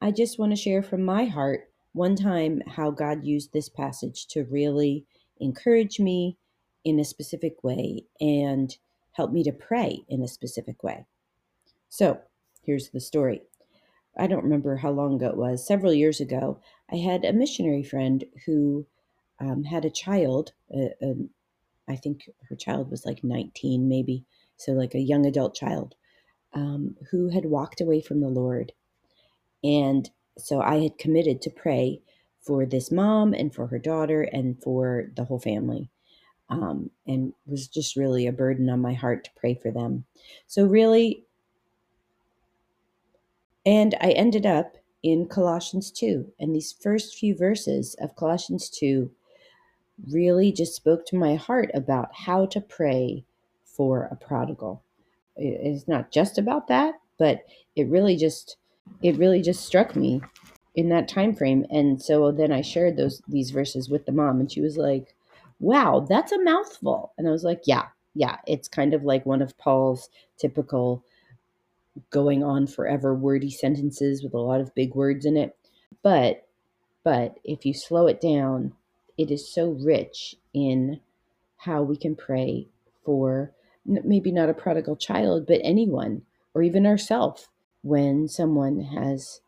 I 0.00 0.12
just 0.12 0.38
want 0.38 0.52
to 0.52 0.56
share 0.56 0.80
from 0.80 1.04
my 1.04 1.24
heart 1.24 1.68
one 1.92 2.14
time 2.14 2.62
how 2.68 2.92
God 2.92 3.24
used 3.24 3.52
this 3.52 3.68
passage 3.68 4.28
to 4.28 4.44
really 4.44 5.04
encourage 5.40 5.98
me 5.98 6.38
in 6.84 7.00
a 7.00 7.04
specific 7.04 7.64
way 7.64 8.04
and 8.20 8.76
help 9.12 9.32
me 9.32 9.42
to 9.42 9.50
pray 9.50 10.04
in 10.08 10.22
a 10.22 10.28
specific 10.28 10.84
way. 10.84 11.04
So 11.88 12.20
here's 12.62 12.90
the 12.90 13.00
story. 13.00 13.42
I 14.16 14.28
don't 14.28 14.44
remember 14.44 14.76
how 14.76 14.90
long 14.90 15.16
ago 15.16 15.30
it 15.30 15.36
was, 15.36 15.66
several 15.66 15.92
years 15.92 16.20
ago, 16.20 16.60
I 16.92 16.96
had 16.96 17.24
a 17.24 17.32
missionary 17.32 17.82
friend 17.82 18.24
who 18.44 18.86
um, 19.40 19.64
had 19.64 19.84
a 19.84 19.90
child, 19.90 20.52
a, 20.72 20.90
a, 21.02 21.14
I 21.88 21.96
think 21.96 22.28
her 22.48 22.56
child 22.56 22.90
was 22.90 23.06
like 23.06 23.22
19, 23.22 23.88
maybe, 23.88 24.24
so 24.56 24.72
like 24.72 24.94
a 24.94 25.00
young 25.00 25.26
adult 25.26 25.54
child, 25.54 25.94
um, 26.54 26.96
who 27.10 27.28
had 27.28 27.46
walked 27.46 27.80
away 27.80 28.00
from 28.00 28.20
the 28.20 28.28
Lord. 28.28 28.72
And 29.62 30.08
so 30.38 30.60
I 30.60 30.76
had 30.76 30.98
committed 30.98 31.42
to 31.42 31.50
pray 31.50 32.00
for 32.40 32.66
this 32.66 32.90
mom 32.90 33.34
and 33.34 33.54
for 33.54 33.66
her 33.66 33.78
daughter 33.78 34.22
and 34.22 34.60
for 34.62 35.10
the 35.16 35.24
whole 35.24 35.40
family. 35.40 35.90
Um, 36.48 36.90
and 37.08 37.32
was 37.46 37.66
just 37.66 37.96
really 37.96 38.28
a 38.28 38.32
burden 38.32 38.70
on 38.70 38.80
my 38.80 38.94
heart 38.94 39.24
to 39.24 39.30
pray 39.36 39.54
for 39.54 39.72
them. 39.72 40.04
So, 40.46 40.64
really, 40.64 41.24
and 43.64 43.96
I 44.00 44.12
ended 44.12 44.46
up 44.46 44.76
in 45.02 45.26
Colossians 45.26 45.90
2. 45.90 46.32
And 46.38 46.54
these 46.54 46.72
first 46.80 47.16
few 47.16 47.36
verses 47.36 47.96
of 48.00 48.16
Colossians 48.16 48.70
2 48.70 49.10
really 50.10 50.52
just 50.52 50.74
spoke 50.74 51.06
to 51.06 51.16
my 51.16 51.34
heart 51.34 51.70
about 51.74 52.14
how 52.14 52.46
to 52.46 52.60
pray 52.60 53.24
for 53.64 54.08
a 54.10 54.16
prodigal. 54.16 54.82
It's 55.36 55.88
not 55.88 56.10
just 56.10 56.38
about 56.38 56.68
that, 56.68 56.94
but 57.18 57.44
it 57.74 57.88
really 57.88 58.16
just 58.16 58.56
it 59.02 59.16
really 59.16 59.42
just 59.42 59.64
struck 59.64 59.96
me 59.96 60.20
in 60.74 60.88
that 60.90 61.08
time 61.08 61.34
frame. 61.34 61.66
And 61.70 62.00
so 62.00 62.30
then 62.30 62.52
I 62.52 62.60
shared 62.62 62.96
those 62.96 63.22
these 63.28 63.50
verses 63.50 63.88
with 63.88 64.06
the 64.06 64.12
mom 64.12 64.40
and 64.40 64.50
she 64.50 64.60
was 64.60 64.76
like, 64.76 65.14
"Wow, 65.60 66.06
that's 66.08 66.32
a 66.32 66.42
mouthful." 66.42 67.12
And 67.18 67.28
I 67.28 67.30
was 67.30 67.44
like, 67.44 67.62
"Yeah, 67.64 67.86
yeah, 68.14 68.38
it's 68.46 68.68
kind 68.68 68.94
of 68.94 69.04
like 69.04 69.26
one 69.26 69.42
of 69.42 69.58
Paul's 69.58 70.08
typical 70.38 71.04
going 72.10 72.42
on 72.42 72.66
forever 72.66 73.14
wordy 73.14 73.50
sentences 73.50 74.22
with 74.22 74.34
a 74.34 74.38
lot 74.38 74.60
of 74.60 74.74
big 74.74 74.94
words 74.94 75.24
in 75.26 75.36
it. 75.36 75.56
But 76.02 76.46
but 77.04 77.38
if 77.44 77.64
you 77.64 77.72
slow 77.74 78.06
it 78.06 78.20
down 78.20 78.72
it 79.18 79.30
is 79.30 79.52
so 79.52 79.70
rich 79.70 80.36
in 80.52 81.00
how 81.58 81.82
we 81.82 81.96
can 81.96 82.14
pray 82.16 82.68
for 83.04 83.52
maybe 83.84 84.32
not 84.32 84.48
a 84.48 84.54
prodigal 84.54 84.96
child, 84.96 85.46
but 85.46 85.60
anyone 85.62 86.22
or 86.54 86.62
even 86.62 86.86
ourselves 86.86 87.48
when 87.82 88.28
someone 88.28 88.80
has 88.80 89.40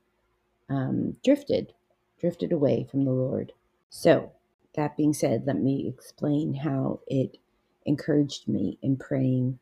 um, 0.69 1.17
drifted, 1.25 1.73
drifted 2.21 2.53
away 2.53 2.87
from 2.91 3.05
the 3.05 3.11
Lord. 3.13 3.53
So, 3.91 4.33
that 4.75 4.97
being 4.97 5.13
said, 5.13 5.45
let 5.47 5.57
me 5.59 5.89
explain 5.89 6.55
how 6.55 7.01
it 7.07 7.39
encouraged 7.87 8.47
me 8.47 8.79
in 8.83 8.97
praying 8.97 9.59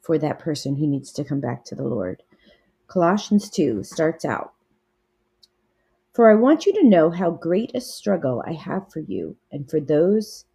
for 0.00 0.18
that 0.18 0.38
person 0.38 0.76
who 0.76 0.86
needs 0.86 1.12
to 1.12 1.24
come 1.24 1.40
back 1.40 1.64
to 1.66 1.74
the 1.74 1.84
Lord. 1.84 2.22
Colossians 2.88 3.50
2 3.50 3.84
starts 3.84 4.24
out 4.24 4.54
for 6.18 6.32
I 6.32 6.34
want 6.34 6.66
you 6.66 6.72
to 6.72 6.82
know 6.82 7.10
how 7.10 7.30
great 7.30 7.70
a 7.76 7.80
struggle 7.80 8.42
I 8.44 8.52
have 8.54 8.90
for 8.90 8.98
you 8.98 9.36
and 9.52 9.70
for 9.70 9.78
those 9.78 10.46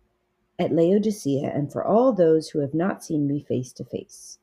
at 0.60 0.74
Laodicea 0.74 1.53
and 1.55 1.72
for 1.72 1.86
all 1.86 2.12
those 2.12 2.50
who 2.50 2.60
have 2.60 2.74
not 2.74 3.01
seen 3.01 3.25
me 3.25 3.46
face 3.48 3.72
to 3.75 3.86
face. 3.86 4.39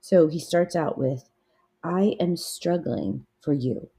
So 0.00 0.28
he 0.28 0.38
starts 0.38 0.76
out 0.76 0.98
with, 0.98 1.28
I 1.82 2.14
am 2.20 2.36
struggling 2.36 3.26
for 3.40 3.52
you. 3.52 3.90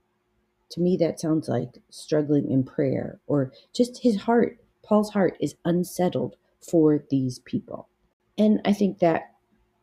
To 0.70 0.79
me, 0.79 0.96
that 0.96 1.20
sounds 1.20 1.50
like 1.50 1.82
struggling 1.89 2.50
in 2.50 2.63
prayer 2.63 3.20
or 3.27 3.51
just 3.75 4.01
his 4.01 4.22
heart. 4.22 4.58
Paul's 4.86 5.12
heart 5.12 5.36
is 5.41 5.56
unsettled 5.65 6.38
for 6.62 7.03
these 7.10 7.39
people. 7.39 7.89
And 8.38 8.62
I 8.63 8.72
think 8.72 9.00
that 9.00 9.34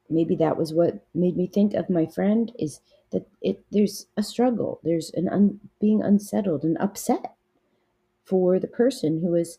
maybe 0.09 0.35
that 0.37 0.57
was 0.57 0.73
what 0.73 1.05
made 1.15 1.37
me 1.37 1.47
think 1.47 1.75
of 1.75 1.91
my 1.91 2.07
friend 2.07 2.53
is 2.59 2.81
that 3.13 3.29
it 3.41 3.65
there's 3.71 4.07
a 4.17 4.23
struggle. 4.23 4.81
There's 4.83 5.11
an 5.15 5.29
un, 5.29 5.61
being 5.81 6.03
unsettled 6.03 6.65
and 6.65 6.77
upset 6.79 7.35
for 8.25 8.59
the 8.59 8.67
person 8.69 9.21
who 9.21 9.35
is 9.35 9.59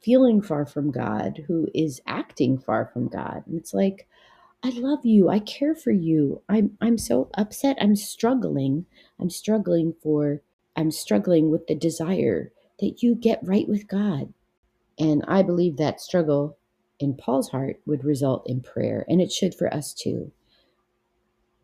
feeling 0.00 0.40
far 0.40 0.64
from 0.64 0.90
god 0.90 1.44
who 1.48 1.68
is 1.74 2.00
acting 2.06 2.58
far 2.58 2.86
from 2.86 3.08
god. 3.08 3.42
And 3.46 3.58
it's 3.58 3.74
like 3.74 4.06
i 4.62 4.70
love 4.70 5.04
you. 5.04 5.28
I 5.28 5.38
care 5.40 5.74
for 5.74 5.90
you. 5.92 6.42
I'm 6.48 6.76
i'm 6.80 6.98
so 6.98 7.30
upset. 7.34 7.76
I'm 7.80 7.96
struggling. 7.96 8.86
I'm 9.20 9.30
struggling 9.30 9.94
for 10.02 10.40
i'm 10.76 10.90
struggling 10.90 11.50
with 11.50 11.66
the 11.66 11.74
desire 11.74 12.52
that 12.80 13.02
you 13.02 13.14
get 13.14 13.40
right 13.42 13.68
with 13.68 13.88
god. 13.88 14.32
And 14.98 15.24
i 15.28 15.42
believe 15.42 15.76
that 15.76 16.00
struggle 16.00 16.56
in 17.00 17.14
Paul's 17.14 17.50
heart 17.50 17.80
would 17.86 18.04
result 18.04 18.48
in 18.48 18.60
prayer, 18.60 19.04
and 19.08 19.20
it 19.20 19.32
should 19.32 19.54
for 19.54 19.72
us 19.72 19.94
too. 19.94 20.32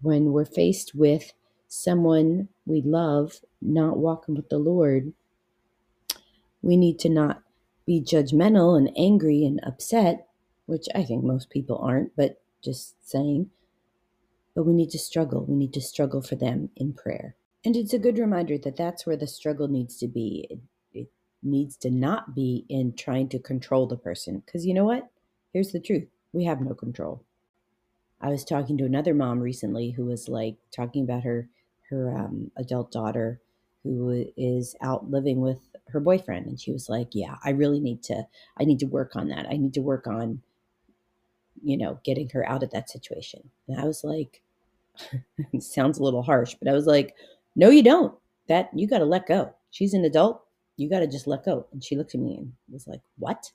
When 0.05 0.33
we're 0.33 0.45
faced 0.45 0.95
with 0.95 1.33
someone 1.67 2.49
we 2.67 2.83
love 2.83 3.41
not 3.63 3.97
walking 3.97 4.35
with 4.35 4.51
the 4.51 4.59
Lord, 4.59 5.15
we 6.61 6.77
need 6.77 6.99
to 6.99 7.09
not 7.09 7.43
be 7.87 8.03
judgmental 8.03 8.77
and 8.77 8.93
angry 8.99 9.47
and 9.47 9.61
upset, 9.65 10.29
which 10.67 10.89
I 10.95 11.05
think 11.05 11.25
most 11.25 11.49
people 11.49 11.79
aren't, 11.79 12.15
but 12.17 12.43
just 12.63 12.97
saying. 13.09 13.49
But 14.55 14.65
we 14.65 14.75
need 14.75 14.91
to 14.91 14.99
struggle. 14.99 15.47
We 15.47 15.57
need 15.57 15.73
to 15.73 15.81
struggle 15.81 16.21
for 16.21 16.37
them 16.37 16.69
in 16.77 16.93
prayer. 16.93 17.35
And 17.65 17.75
it's 17.75 17.95
a 17.95 17.99
good 17.99 18.19
reminder 18.19 18.59
that 18.59 18.77
that's 18.77 19.07
where 19.07 19.17
the 19.17 19.27
struggle 19.27 19.69
needs 19.69 19.97
to 20.01 20.07
be. 20.07 20.47
It, 20.51 20.59
it 20.93 21.09
needs 21.43 21.79
to 21.79 21.91
not 21.91 22.35
be 22.35 22.67
in 22.69 22.95
trying 22.95 23.31
to 23.31 23.39
control 23.39 23.87
the 23.87 23.97
person. 23.97 24.43
Because 24.45 24.67
you 24.67 24.75
know 24.75 24.85
what? 24.85 25.09
Here's 25.55 25.73
the 25.73 25.81
truth 25.81 26.05
we 26.35 26.45
have 26.45 26.61
no 26.61 26.75
control. 26.75 27.25
I 28.25 28.29
was 28.31 28.45
talking 28.45 28.79
to 28.79 28.85
another 28.85 29.15
mom 29.15 29.41
recently 29.41 29.91
who 29.91 30.07
was 30.07 30.29
like 30.29 30.57
talking 30.75 31.05
about 31.05 31.25
her 31.25 31.49
her 31.91 32.17
um, 32.17 32.51
adult 32.57 32.91
daughter 32.91 33.41
who 33.83 34.25
is 34.37 34.75
out 34.81 35.11
living 35.11 35.41
with 35.41 35.61
her 35.89 36.01
boyfriend 36.01 36.47
and 36.47 36.59
she 36.59 36.73
was 36.73 36.89
like 36.89 37.09
yeah 37.13 37.37
i 37.45 37.51
really 37.51 37.79
need 37.79 38.03
to 38.03 38.27
i 38.59 38.65
need 38.65 38.79
to 38.81 38.87
work 38.87 39.15
on 39.15 39.29
that. 39.29 39.47
I 39.49 39.57
need 39.59 39.75
to 39.75 39.83
work 39.83 40.07
on 40.07 40.41
you 41.63 41.77
know 41.77 42.01
getting 42.05 42.31
her 42.31 42.49
out 42.49 42.63
of 42.63 42.71
that 42.71 42.91
situation. 42.91 43.51
And 43.69 43.81
i 43.81 43.85
was 43.85 44.03
like 44.03 44.43
sounds 45.61 45.99
a 45.99 46.03
little 46.03 46.23
harsh 46.23 46.55
but 46.55 46.69
i 46.69 46.73
was 46.73 46.87
like 46.87 47.15
no 47.57 47.71
you 47.71 47.83
don't. 47.83 48.15
That 48.49 48.71
you 48.75 48.87
got 48.87 48.99
to 48.99 49.05
let 49.05 49.27
go. 49.27 49.55
She's 49.71 49.95
an 49.95 50.05
adult. 50.05 50.43
You 50.77 50.91
got 50.91 51.01
to 51.01 51.07
just 51.07 51.27
let 51.27 51.45
go. 51.45 51.67
And 51.73 51.83
she 51.83 51.97
looked 51.97 52.15
at 52.15 52.21
me 52.21 52.37
and 52.37 52.53
was 52.71 52.87
like 52.87 53.01
what? 53.19 53.51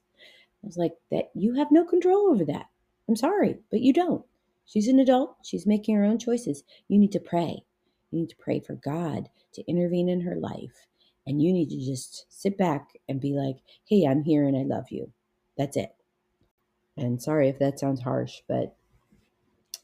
I 0.63 0.67
was 0.67 0.77
like, 0.77 0.93
that 1.11 1.29
you 1.35 1.55
have 1.55 1.71
no 1.71 1.85
control 1.85 2.31
over 2.31 2.43
that. 2.45 2.67
I'm 3.07 3.15
sorry, 3.15 3.57
but 3.71 3.81
you 3.81 3.93
don't. 3.93 4.25
She's 4.69 4.87
an 4.87 4.99
adult. 4.99 5.35
She's 5.43 5.65
making 5.65 5.95
her 5.95 6.05
own 6.05 6.19
choices. 6.19 6.63
You 6.87 6.99
need 6.99 7.11
to 7.13 7.19
pray. 7.19 7.63
You 8.11 8.19
need 8.19 8.29
to 8.29 8.35
pray 8.37 8.59
for 8.59 8.75
God 8.75 9.27
to 9.53 9.63
intervene 9.67 10.09
in 10.09 10.21
her 10.21 10.35
life. 10.35 10.87
And 11.27 11.41
you 11.41 11.51
need 11.51 11.69
to 11.69 11.85
just 11.85 12.25
sit 12.29 12.57
back 12.57 12.89
and 13.07 13.19
be 13.19 13.33
like, 13.33 13.57
hey, 13.85 14.05
I'm 14.05 14.23
here 14.23 14.47
and 14.47 14.55
I 14.55 14.61
love 14.63 14.85
you. 14.89 15.11
That's 15.57 15.75
it. 15.75 15.95
And 16.97 17.21
sorry 17.21 17.49
if 17.49 17.59
that 17.59 17.79
sounds 17.79 18.01
harsh, 18.01 18.41
but 18.47 18.75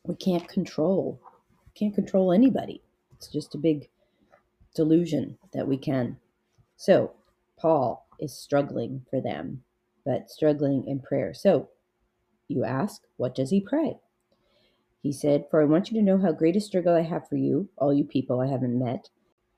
we 0.04 0.16
can't 0.16 0.48
control. 0.48 1.20
Can't 1.76 1.96
control 1.96 2.32
anybody. 2.32 2.82
It's 3.16 3.28
just 3.28 3.56
a 3.56 3.60
big 3.60 3.90
delusion 4.76 5.38
that 5.54 5.68
we 5.68 5.78
can. 5.78 6.18
So 6.78 7.14
Paul 7.58 8.08
is 8.20 8.38
struggling 8.38 9.06
for 9.10 9.20
them 9.20 9.64
but 10.06 10.30
struggling 10.30 10.88
in 10.88 11.00
prayer. 11.00 11.34
So 11.34 11.70
you 12.48 12.64
ask, 12.64 13.02
what 13.18 13.36
does 13.36 13.50
he 13.50 13.60
pray? 13.60 13.98
He 15.06 15.12
said, 15.12 15.46
For 15.52 15.62
I 15.62 15.66
want 15.66 15.92
you 15.92 16.00
to 16.00 16.04
know 16.04 16.18
how 16.18 16.32
great 16.32 16.56
a 16.56 16.60
struggle 16.60 16.96
I 16.96 17.04
have 17.04 17.30
for 17.30 17.36
you, 17.36 17.70
all 17.78 17.94
you 17.94 18.04
people 18.04 18.42
I 18.42 18.48
haven't 18.48 18.80
met. 18.80 19.12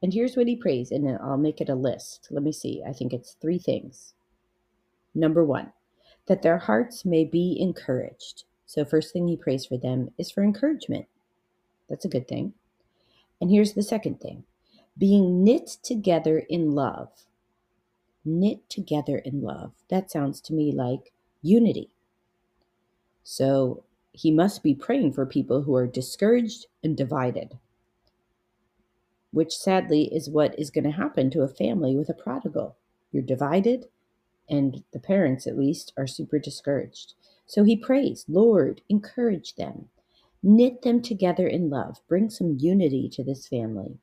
And 0.04 0.13
here's 0.13 0.36
what 0.36 0.50
he 0.50 0.58
prays, 0.58 0.92
and 0.92 1.08
I'll 1.24 1.38
make 1.38 1.62
it 1.62 1.70
a 1.70 1.74
list. 1.74 2.27
Let 2.30 2.44
me 2.44 2.51
see. 2.51 2.84
I 2.86 2.92
think 2.92 3.13
it's 3.13 3.38
three 3.39 3.58
things. 3.58 4.13
Number 5.16 5.46
one, 5.46 5.72
that 6.25 6.42
their 6.42 6.58
hearts 6.58 7.06
may 7.06 7.24
be 7.24 7.56
encouraged. 7.62 8.44
So, 8.66 8.84
first 8.84 9.13
thing 9.13 9.30
he 9.30 9.38
prays 9.38 9.66
for 9.66 9.77
them 9.77 10.10
is 10.18 10.30
for 10.30 10.44
encouragement. 10.44 11.06
That's 11.88 12.04
a 12.04 12.10
good 12.10 12.27
thing. 12.27 12.54
And 13.39 13.50
here's 13.50 13.72
the 13.72 13.84
second 13.84 14.20
thing 14.20 14.44
being 14.98 15.46
knit 15.46 15.77
together 15.82 16.39
in 16.50 16.72
love 16.72 17.25
knit 18.25 18.70
together 18.70 19.18
in 19.20 19.42
love. 19.42 19.72
That 19.89 20.12
sounds 20.12 20.42
to 20.42 20.54
me 20.54 20.74
like 20.74 21.13
unity. 21.42 21.92
So 23.24 23.86
he 24.17 24.31
must 24.31 24.63
be 24.63 24.74
praying 24.74 25.13
for 25.13 25.27
people 25.27 25.62
who 25.62 25.75
are 25.75 25.86
discouraged 25.86 26.65
and 26.83 26.97
divided, 26.97 27.59
which 29.31 29.55
sadly 29.55 30.05
is 30.13 30.27
what 30.27 30.57
is 30.57 30.71
going 30.71 30.86
to 30.86 30.91
happen 30.91 31.29
to 31.29 31.43
a 31.43 31.47
family 31.47 31.95
with 31.95 32.09
a 32.09 32.15
prodigal. 32.15 32.75
You're 33.12 33.21
divided, 33.21 33.86
and 34.50 34.83
the 34.91 35.00
parents, 35.00 35.45
at 35.45 35.55
least, 35.55 35.93
are 35.97 36.07
super 36.07 36.39
discouraged. 36.39 37.13
So 37.45 37.63
he 37.63 37.77
prays, 37.77 38.25
Lord, 38.27 38.81
encourage 38.89 39.53
them, 39.53 39.89
knit 40.41 40.81
them 40.81 41.03
together 41.03 41.45
in 41.45 41.69
love, 41.69 42.01
bring 42.07 42.31
some 42.31 42.57
unity 42.59 43.07
to 43.09 43.24
this 43.24 43.47
family. 43.47 44.00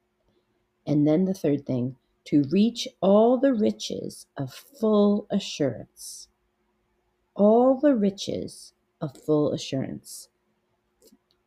And 0.87 1.09
then 1.09 1.25
the 1.25 1.35
third 1.35 1.67
thing, 1.67 1.97
to 2.27 2.45
reach 2.53 2.87
all 3.01 3.37
the 3.37 3.53
riches 3.53 4.27
of 4.37 4.55
full 4.55 5.27
assurance. 5.29 6.29
All 7.35 7.81
the 7.81 7.97
riches 7.97 8.75
of 9.05 9.23
full 9.23 9.53
assurance. 9.53 10.29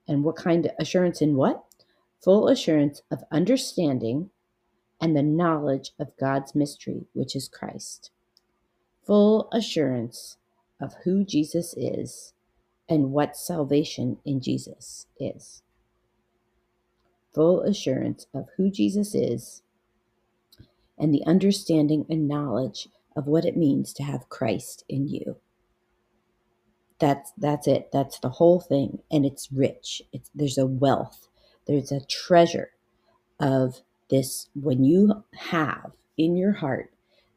And 0.08 0.24
what 0.24 0.36
kind 0.36 0.66
of 0.68 0.72
assurance 0.80 1.22
in 1.22 1.36
what? 1.36 1.64
Full 2.24 2.48
assurance 2.48 3.02
of 3.10 3.24
understanding 3.32 4.30
and 5.02 5.16
the 5.16 5.24
knowledge 5.24 5.92
of 6.00 6.16
God's 6.20 6.54
mystery, 6.54 7.08
which 7.14 7.36
is 7.36 7.48
Christ. 7.48 8.12
Full 9.06 9.50
assurance 9.52 10.38
of 10.80 10.94
who 11.04 11.24
Jesus 11.24 11.74
is 11.76 12.34
and 12.88 13.12
what 13.12 13.36
salvation 13.36 14.18
in 14.24 14.40
Jesus 14.40 15.08
is. 15.20 15.64
Full 17.34 17.62
assurance 17.62 18.28
of 18.34 18.50
who 18.58 18.70
Jesus 18.70 19.16
is 19.16 19.64
and 20.98 21.14
the 21.14 21.26
understanding 21.26 22.06
and 22.08 22.28
knowledge 22.28 22.88
of 23.16 23.26
what 23.26 23.46
it 23.46 23.58
means 23.58 23.94
to 23.94 24.04
have 24.04 24.30
Christ 24.30 24.84
in 24.88 25.08
you. 25.08 25.38
That's 27.00 27.32
that's 27.38 27.68
it. 27.68 27.90
That's 27.92 28.20
the 28.20 28.30
whole 28.30 28.60
thing 28.60 29.00
and 29.12 29.26
it's 29.26 29.52
rich. 29.52 30.02
It's 30.12 30.30
there's 30.34 30.58
a 30.58 30.66
wealth. 30.66 31.28
There's 31.68 31.92
a 31.92 32.06
treasure 32.06 32.72
of 33.40 33.82
this 34.10 34.48
when 34.60 34.84
you 34.84 35.24
have 35.36 35.92
in 36.18 36.36
your 36.36 36.54
heart 36.54 36.92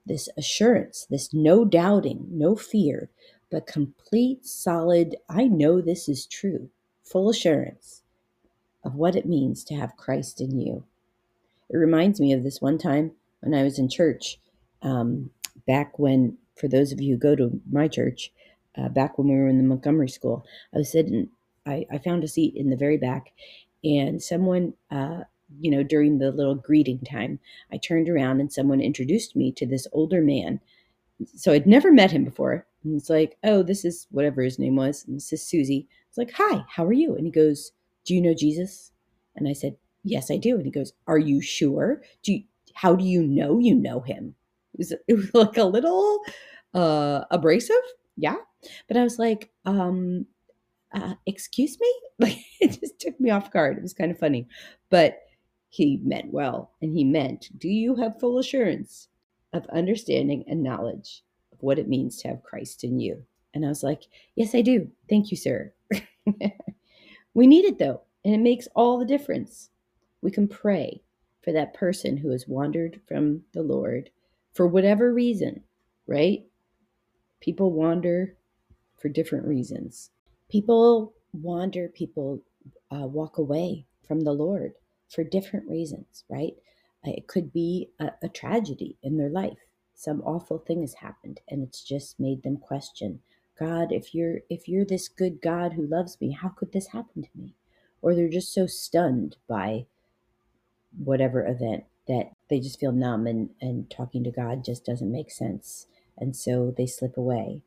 this 0.07 0.29
assurance, 0.37 1.07
this 1.11 1.33
no 1.33 1.64
doubting, 1.64 2.26
no 2.31 2.57
fear, 2.57 3.11
but 3.50 3.67
complete 3.67 4.47
solid 4.47 5.17
I 5.29 5.45
know 5.45 5.81
this 5.81 6.09
is 6.09 6.26
true. 6.26 6.71
Full 7.05 7.31
assurance 7.31 8.02
of 8.85 8.95
what 8.95 9.14
it 9.17 9.26
means 9.26 9.62
to 9.64 9.75
have 9.75 9.97
Christ 9.97 10.40
in 10.40 10.59
you. 10.59 10.85
It 11.69 11.76
reminds 11.76 12.21
me 12.21 12.33
of 12.33 12.43
this 12.43 12.61
one 12.61 12.79
time 12.79 13.12
when 13.40 13.55
I 13.55 13.62
was 13.62 13.79
in 13.79 13.88
church, 13.88 14.38
um, 14.83 15.31
back 15.67 15.99
when, 15.99 16.38
for 16.57 16.69
those 16.69 16.93
of 16.93 17.00
you 17.00 17.14
who 17.14 17.19
go 17.21 17.37
to 17.37 17.61
my 17.71 17.88
church, 17.88 18.33
uh, 18.77 18.89
back 18.89 19.19
when 19.19 19.29
we 19.29 19.35
were 19.35 19.49
in 19.49 19.59
the 19.59 19.65
Montgomery 19.65 20.09
School, 20.09 20.45
I 20.75 20.79
was 20.79 20.93
sitting, 20.93 21.29
I, 21.67 21.87
I 21.91 21.99
found 21.99 22.25
a 22.25 22.29
seat 22.29 22.55
in 22.57 22.71
the 22.71 22.77
very 22.77 22.97
back, 22.97 23.33
and 23.85 24.23
someone, 24.23 24.75
uh, 24.91 25.21
you 25.59 25.71
know, 25.71 25.83
during 25.83 26.19
the 26.19 26.31
little 26.31 26.55
greeting 26.55 27.00
time, 27.00 27.41
I 27.73 27.79
turned 27.79 28.09
around 28.09 28.41
and 28.41 28.53
someone 28.53 28.81
introduced 28.81 29.35
me 29.35 29.53
to 29.53 29.67
this 29.67 29.87
older 29.93 30.23
man. 30.23 30.61
So 31.35 31.53
I'd 31.53 31.67
never 31.67 31.91
met 31.93 32.12
him 32.12 32.25
before. 32.25 32.67
And 32.85 32.97
it's 32.97 33.11
like, 33.11 33.37
oh, 33.45 33.62
this 33.62 33.85
is 33.85 34.07
whatever 34.11 34.43
his 34.43 34.59
name 34.59 34.77
was. 34.77 35.05
And 35.07 35.17
this 35.17 35.33
is 35.33 35.45
Susie. 35.45 35.89
It's 36.09 36.19
like, 36.19 36.33
hi, 36.33 36.65
how 36.69 36.85
are 36.85 36.93
you? 36.93 37.17
And 37.17 37.27
he 37.27 37.33
goes, 37.33 37.73
do 38.05 38.15
you 38.15 38.21
know 38.21 38.35
Jesus? 38.35 38.93
And 39.37 39.49
I 39.49 39.53
said, 39.53 39.77
yes, 40.05 40.31
I 40.31 40.37
do. 40.37 40.57
And 40.57 40.65
he 40.65 40.71
goes, 40.71 40.93
are 41.07 41.19
you 41.19 41.43
sure? 41.43 42.03
Do 42.23 42.33
you, 42.33 42.43
how 42.75 42.95
do 42.95 43.05
you 43.05 43.23
know 43.23 43.59
you 43.59 43.75
know 43.75 44.00
him? 44.00 44.35
It 44.75 44.79
was, 44.79 44.93
it 45.09 45.15
was 45.15 45.35
like 45.35 45.59
a 45.59 45.65
little 45.65 46.21
uh, 46.75 47.25
abrasive. 47.31 47.77
Yeah. 48.21 48.37
But 48.89 48.97
I 48.97 49.03
was 49.03 49.19
like, 49.19 49.50
um, 49.65 50.27
uh, 50.93 51.15
excuse 51.27 51.79
me? 51.81 51.93
Like 52.21 52.37
it 52.61 52.79
just 52.79 53.00
took 53.00 53.19
me 53.19 53.31
off 53.31 53.50
guard. 53.50 53.79
It 53.79 53.83
was 53.83 53.95
kind 53.95 54.11
of 54.11 54.19
funny. 54.19 54.47
But 54.91 55.23
he 55.71 55.99
meant 56.05 56.31
well. 56.35 56.73
And 56.83 56.93
he 56.93 57.03
meant, 57.03 57.49
do 57.59 57.67
you 57.67 57.95
have 57.95 58.21
full 58.21 58.39
assurance 58.39 59.09
of 59.53 59.67
understanding 59.73 60.45
and 60.47 60.62
knowledge 60.62 61.23
of 61.53 61.62
what 61.62 61.79
it 61.79 61.89
means 61.89 62.17
to 62.19 62.29
have 62.29 62.43
Christ 62.43 62.85
in 62.85 63.00
you. 63.00 63.23
And 63.55 63.65
I 63.65 63.69
was 63.69 63.83
like, 63.83 64.03
Yes, 64.37 64.55
I 64.55 64.62
do. 64.62 64.91
Thank 65.09 65.31
you, 65.31 65.37
sir. 65.37 65.73
we 67.35 67.47
need 67.47 67.65
it 67.65 67.79
though, 67.79 68.03
and 68.25 68.35
it 68.35 68.39
makes 68.41 68.69
all 68.75 68.99
the 68.99 69.05
difference. 69.05 69.71
We 70.23 70.31
can 70.31 70.49
pray 70.49 71.03
for 71.43 71.53
that 71.53 71.75
person 71.75 72.17
who 72.17 72.31
has 72.31 72.47
wandered 72.47 73.00
from 73.09 73.43
the 73.53 73.62
Lord 73.62 74.11
for 74.53 74.67
whatever 74.67 75.12
reason, 75.12 75.62
right? 76.07 76.45
People 77.40 77.73
wander 77.73 78.37
for 78.99 79.09
different 79.09 79.47
reasons. 79.47 80.11
People 80.50 81.14
wander, 81.32 81.88
people 81.88 82.42
uh, 82.90 83.06
walk 83.06 83.38
away 83.38 83.87
from 84.06 84.20
the 84.20 84.32
Lord 84.32 84.75
for 85.09 85.25
different 85.25 85.68
reasons, 85.68 86.25
right? 86.28 86.54
It 87.04 87.26
could 87.26 87.52
be 87.52 87.90
a, 87.99 88.11
a 88.23 88.28
tragedy 88.28 88.97
in 89.02 89.16
their 89.16 89.30
life. 89.30 89.59
Some 89.94 90.20
awful 90.23 90.59
thing 90.59 90.82
has 90.82 90.94
happened 90.94 91.40
and 91.49 91.62
it's 91.62 91.82
just 91.82 92.20
made 92.20 92.42
them 92.42 92.56
question 92.56 93.20
God, 93.59 93.92
if 93.92 94.14
you're 94.14 94.38
if 94.49 94.68
you're 94.68 94.87
this 94.87 95.09
good 95.09 95.42
God 95.42 95.75
who 95.75 95.87
loves 95.87 96.18
me, 96.18 96.32
how 96.32 96.49
could 96.49 96.73
this 96.73 96.88
happen 96.88 97.23
to 97.23 97.28
me? 97.35 97.54
Or 98.00 98.14
they're 98.14 98.30
just 98.30 98.54
so 98.54 98.66
stunned 98.66 99.37
by 99.47 99.85
whatever 100.97 101.47
event 101.47 101.85
that 102.09 102.32
they 102.49 102.59
just 102.59 102.80
feel 102.80 102.92
numb 102.92 103.26
and, 103.26 103.50
and 103.61 103.90
talking 103.90 104.25
to 104.25 104.30
God 104.30 104.64
just 104.64 104.87
doesn't 104.87 105.12
make 105.12 105.30
sense. 105.30 105.87
And 106.21 106.37
so 106.37 106.73
they 106.77 106.87
slip 106.87 107.17
away. 107.17 107.62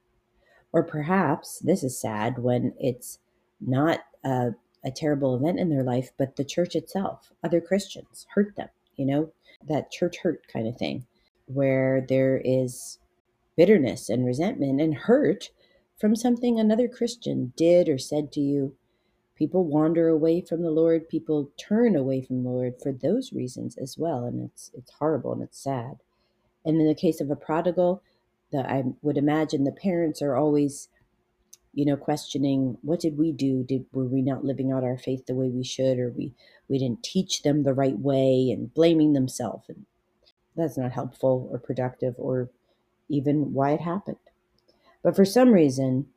Or 0.71 0.83
perhaps 0.83 1.59
this 1.59 1.83
is 1.83 1.99
sad 1.99 2.39
when 2.39 2.73
it's 2.79 3.19
not 3.59 3.99
a, 4.23 4.51
a 4.83 4.91
terrible 4.91 5.35
event 5.35 5.59
in 5.59 5.69
their 5.69 5.83
life, 5.83 6.11
but 6.17 6.35
the 6.35 6.45
church 6.45 6.75
itself, 6.75 7.31
other 7.43 7.61
Christians 7.61 8.25
hurt 8.33 8.55
them, 8.55 8.69
you 8.95 9.05
know, 9.05 9.31
that 9.67 9.91
church 9.91 10.17
hurt 10.17 10.47
kind 10.51 10.67
of 10.67 10.77
thing, 10.77 11.05
where 11.45 12.05
there 12.07 12.41
is 12.43 12.99
bitterness 13.55 14.09
and 14.09 14.25
resentment 14.25 14.81
and 14.81 14.95
hurt 14.95 15.49
from 15.99 16.15
something 16.15 16.59
another 16.59 16.87
Christian 16.87 17.53
did 17.55 17.87
or 17.87 17.97
said 17.97 18.31
to 18.33 18.41
you. 18.41 18.75
People 19.35 19.65
wander 19.65 20.09
away 20.09 20.41
from 20.41 20.61
the 20.61 20.71
Lord, 20.71 21.09
people 21.09 21.51
turn 21.57 21.95
away 21.95 22.21
from 22.21 22.43
the 22.43 22.49
Lord 22.49 22.75
for 22.81 22.91
those 22.91 23.33
reasons 23.33 23.77
as 23.77 23.97
well, 23.97 24.25
and 24.25 24.41
it's 24.43 24.71
it's 24.73 24.91
horrible 24.91 25.33
and 25.33 25.41
it's 25.41 25.61
sad. 25.61 25.97
And 26.65 26.79
in 26.79 26.87
the 26.87 26.95
case 26.95 27.19
of 27.19 27.29
a 27.29 27.35
prodigal, 27.35 28.01
the 28.53 28.59
I 28.59 28.83
would 29.01 29.17
imagine 29.17 29.65
the 29.65 29.71
parents 29.71 30.21
are 30.21 30.37
always 30.37 30.87
you 31.73 31.85
know 31.85 31.97
questioning 31.97 32.77
what 32.81 33.01
did 33.01 33.17
we 33.17 33.33
do? 33.33 33.63
Did 33.63 33.85
were 33.91 34.05
we 34.05 34.21
not 34.21 34.45
living 34.45 34.71
out 34.71 34.83
our 34.85 34.97
faith 34.97 35.25
the 35.25 35.35
way 35.35 35.49
we 35.49 35.63
should 35.65 35.99
or 35.99 36.11
we 36.11 36.33
we 36.69 36.79
didn't 36.79 37.03
teach 37.03 37.41
them 37.41 37.63
the 37.63 37.73
right 37.73 37.99
way 37.99 38.49
and 38.51 38.73
blaming 38.73 39.11
themselves? 39.13 39.67
And 39.67 39.85
that's 40.55 40.77
not 40.77 40.93
helpful 40.93 41.49
or 41.51 41.59
productive 41.59 42.15
or 42.17 42.49
even 43.09 43.53
why 43.53 43.71
it 43.71 43.81
happened. 43.81 44.17
But 45.03 45.15
for 45.15 45.25
some 45.25 45.51
reason, 45.51 46.07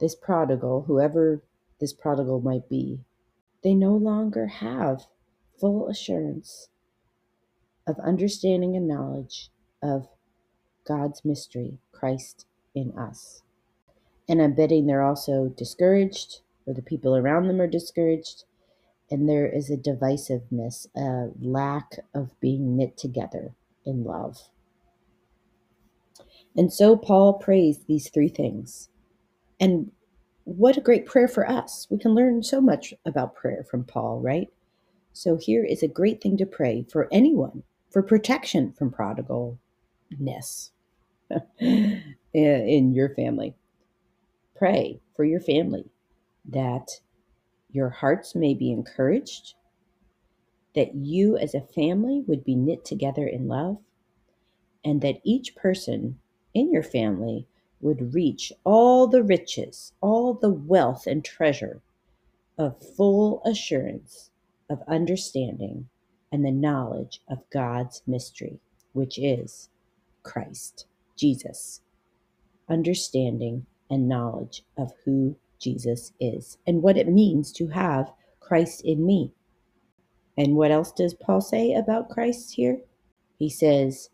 this 0.00 0.14
prodigal, 0.14 0.84
whoever 0.86 1.42
this 1.80 1.92
prodigal 1.92 2.40
might 2.40 2.68
be, 2.68 3.00
they 3.62 3.74
no 3.74 3.94
longer 3.94 4.46
have 4.46 5.06
full 5.60 5.88
assurance 5.88 6.68
of 7.86 7.98
understanding 7.98 8.76
and 8.76 8.88
knowledge 8.88 9.50
of 9.82 10.08
God's 10.86 11.24
mystery, 11.24 11.78
Christ 11.92 12.46
in 12.74 12.92
us. 12.98 13.42
And 14.28 14.40
I'm 14.40 14.54
betting 14.54 14.86
they're 14.86 15.02
also 15.02 15.48
discouraged, 15.56 16.40
or 16.66 16.74
the 16.74 16.82
people 16.82 17.16
around 17.16 17.46
them 17.48 17.60
are 17.60 17.66
discouraged, 17.66 18.44
and 19.10 19.28
there 19.28 19.46
is 19.46 19.70
a 19.70 19.76
divisiveness, 19.76 20.86
a 20.96 21.30
lack 21.40 21.98
of 22.14 22.38
being 22.40 22.76
knit 22.76 22.96
together 22.96 23.54
in 23.84 24.04
love. 24.04 24.48
And 26.56 26.72
so 26.72 26.96
Paul 26.96 27.34
prays 27.34 27.80
these 27.86 28.08
three 28.08 28.28
things. 28.28 28.88
And 29.60 29.90
what 30.44 30.76
a 30.76 30.80
great 30.80 31.06
prayer 31.06 31.28
for 31.28 31.48
us. 31.48 31.86
We 31.90 31.98
can 31.98 32.14
learn 32.14 32.42
so 32.42 32.60
much 32.60 32.94
about 33.04 33.34
prayer 33.34 33.64
from 33.68 33.84
Paul, 33.84 34.20
right? 34.20 34.48
So 35.12 35.36
here 35.36 35.64
is 35.64 35.82
a 35.82 35.88
great 35.88 36.20
thing 36.20 36.36
to 36.38 36.46
pray 36.46 36.84
for 36.90 37.08
anyone 37.12 37.62
for 37.90 38.02
protection 38.02 38.72
from 38.72 38.90
prodigalness 40.14 40.70
in 42.32 42.92
your 42.92 43.10
family. 43.14 43.54
Pray 44.56 45.00
for 45.16 45.24
your 45.24 45.40
family 45.40 45.86
that 46.48 47.00
your 47.70 47.88
hearts 47.88 48.34
may 48.34 48.54
be 48.54 48.70
encouraged, 48.70 49.54
that 50.74 50.94
you 50.94 51.36
as 51.36 51.54
a 51.54 51.60
family 51.60 52.22
would 52.26 52.44
be 52.44 52.54
knit 52.54 52.84
together 52.84 53.26
in 53.26 53.48
love, 53.48 53.78
and 54.84 55.00
that 55.00 55.20
each 55.24 55.56
person 55.56 56.18
in 56.52 56.72
your 56.72 56.82
family 56.82 57.46
would 57.80 58.14
reach 58.14 58.52
all 58.64 59.06
the 59.06 59.22
riches, 59.22 59.92
all 60.00 60.34
the 60.34 60.52
wealth 60.52 61.06
and 61.06 61.24
treasure 61.24 61.82
of 62.56 62.80
full 62.96 63.42
assurance 63.44 64.30
of 64.70 64.82
understanding 64.86 65.88
and 66.30 66.44
the 66.44 66.50
knowledge 66.50 67.20
of 67.28 67.48
God's 67.50 68.02
mystery, 68.06 68.60
which 68.92 69.18
is 69.18 69.68
Christ, 70.24 70.86
Jesus. 71.16 71.80
Understanding 72.68 73.66
and 73.88 74.08
knowledge 74.08 74.64
of 74.76 74.92
who 75.04 75.36
Jesus 75.60 76.12
is 76.18 76.58
and 76.66 76.82
what 76.82 76.96
it 76.96 77.08
means 77.08 77.52
to 77.52 77.68
have 77.68 78.10
Christ 78.40 78.82
in 78.84 79.06
me. 79.06 79.32
And 80.36 80.56
what 80.56 80.72
else 80.72 80.90
does 80.90 81.14
Paul 81.14 81.40
say 81.40 81.72
about 81.72 82.10
Christ 82.10 82.54
here? 82.54 82.80
He 83.38 83.48
says, 83.48 84.10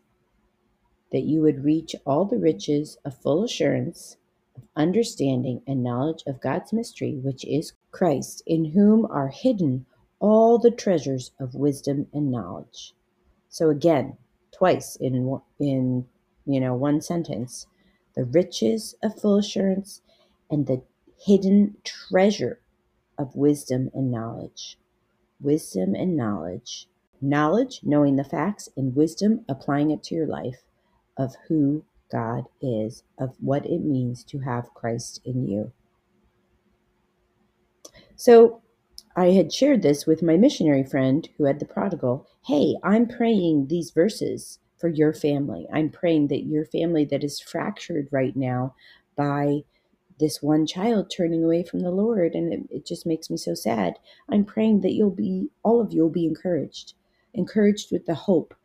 that 1.11 1.23
you 1.23 1.41
would 1.41 1.63
reach 1.63 1.95
all 2.05 2.25
the 2.25 2.37
riches 2.37 2.97
of 3.03 3.17
full 3.17 3.43
assurance 3.43 4.17
of 4.55 4.63
understanding 4.75 5.61
and 5.67 5.83
knowledge 5.83 6.23
of 6.25 6.41
God's 6.41 6.71
mystery, 6.73 7.19
which 7.21 7.43
is 7.45 7.73
Christ, 7.91 8.41
in 8.45 8.65
whom 8.65 9.05
are 9.05 9.27
hidden 9.27 9.85
all 10.19 10.57
the 10.57 10.71
treasures 10.71 11.31
of 11.39 11.55
wisdom 11.55 12.07
and 12.13 12.31
knowledge. 12.31 12.93
So 13.49 13.69
again, 13.69 14.17
twice 14.61 14.95
in 14.97 15.41
in 15.59 16.05
you 16.45 16.59
know 16.59 16.75
one 16.75 17.01
sentence, 17.01 17.65
the 18.15 18.23
riches 18.23 18.93
of 19.01 19.19
full 19.19 19.39
assurance 19.39 20.03
and 20.51 20.67
the 20.67 20.83
hidden 21.17 21.75
treasure 21.83 22.59
of 23.17 23.35
wisdom 23.35 23.89
and 23.95 24.11
knowledge. 24.11 24.77
Wisdom 25.39 25.95
and 25.95 26.15
knowledge. 26.15 26.87
Knowledge, 27.19 27.79
knowing 27.81 28.17
the 28.17 28.23
facts, 28.23 28.69
and 28.77 28.95
wisdom, 28.95 29.43
applying 29.49 29.89
it 29.89 30.03
to 30.03 30.13
your 30.13 30.27
life 30.27 30.61
of 31.17 31.35
who 31.47 31.83
God 32.11 32.45
is, 32.61 33.03
of 33.17 33.35
what 33.39 33.65
it 33.65 33.79
means 33.79 34.23
to 34.25 34.39
have 34.39 34.75
Christ 34.75 35.21
in 35.25 35.47
you. 35.47 35.71
So 38.15 38.60
I 39.21 39.33
had 39.33 39.53
shared 39.53 39.83
this 39.83 40.07
with 40.07 40.23
my 40.23 40.35
missionary 40.35 40.83
friend 40.83 41.29
who 41.37 41.43
had 41.43 41.59
the 41.59 41.65
prodigal. 41.67 42.27
Hey, 42.47 42.75
I'm 42.83 43.07
praying 43.07 43.67
these 43.67 43.91
verses 43.91 44.57
for 44.79 44.87
your 44.89 45.13
family. 45.13 45.67
I'm 45.71 45.91
praying 45.91 46.29
that 46.29 46.47
your 46.47 46.65
family 46.65 47.05
that 47.05 47.23
is 47.23 47.39
fractured 47.39 48.07
right 48.09 48.35
now 48.35 48.73
by 49.15 49.59
this 50.19 50.41
one 50.41 50.65
child 50.65 51.11
turning 51.15 51.43
away 51.43 51.63
from 51.63 51.81
the 51.81 51.91
Lord, 51.91 52.33
and 52.33 52.51
it, 52.51 52.61
it, 52.71 52.83
just 52.87 53.05
makes 53.05 53.29
me 53.29 53.37
so 53.37 53.53
sad. 53.53 53.99
I'm 54.27 54.43
praying 54.43 54.81
that 54.81 54.93
you'll 54.93 55.11
be, 55.11 55.49
all 55.61 55.79
of 55.79 55.93
you 55.93 56.01
will 56.01 56.09
be 56.09 56.25
encouraged, 56.25 56.95
encouraged 57.35 57.91
with 57.91 58.07
the 58.07 58.15
hope 58.15 58.55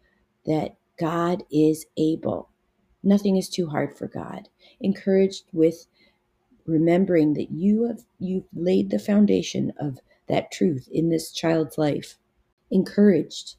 that 0.47 0.77
God 0.99 1.43
is 1.53 1.85
able. 1.99 2.49
Nothing 3.03 3.37
is 3.37 3.51
too 3.51 3.67
hard 3.67 3.95
for 3.95 4.09
God. 4.09 4.49
Encouraged 4.81 5.45
with 5.53 5.87
remembering 6.65 7.35
that 7.35 7.51
you 7.51 7.85
have 7.85 8.05
you've 8.19 8.49
laid 8.55 8.89
the 8.89 8.99
foundation 8.99 9.71
of 9.79 10.01
that 10.29 10.51
truth 10.51 10.89
in 10.91 11.09
this 11.09 11.33
child's 11.33 11.79
life. 11.79 12.17
Encouraged 12.71 13.57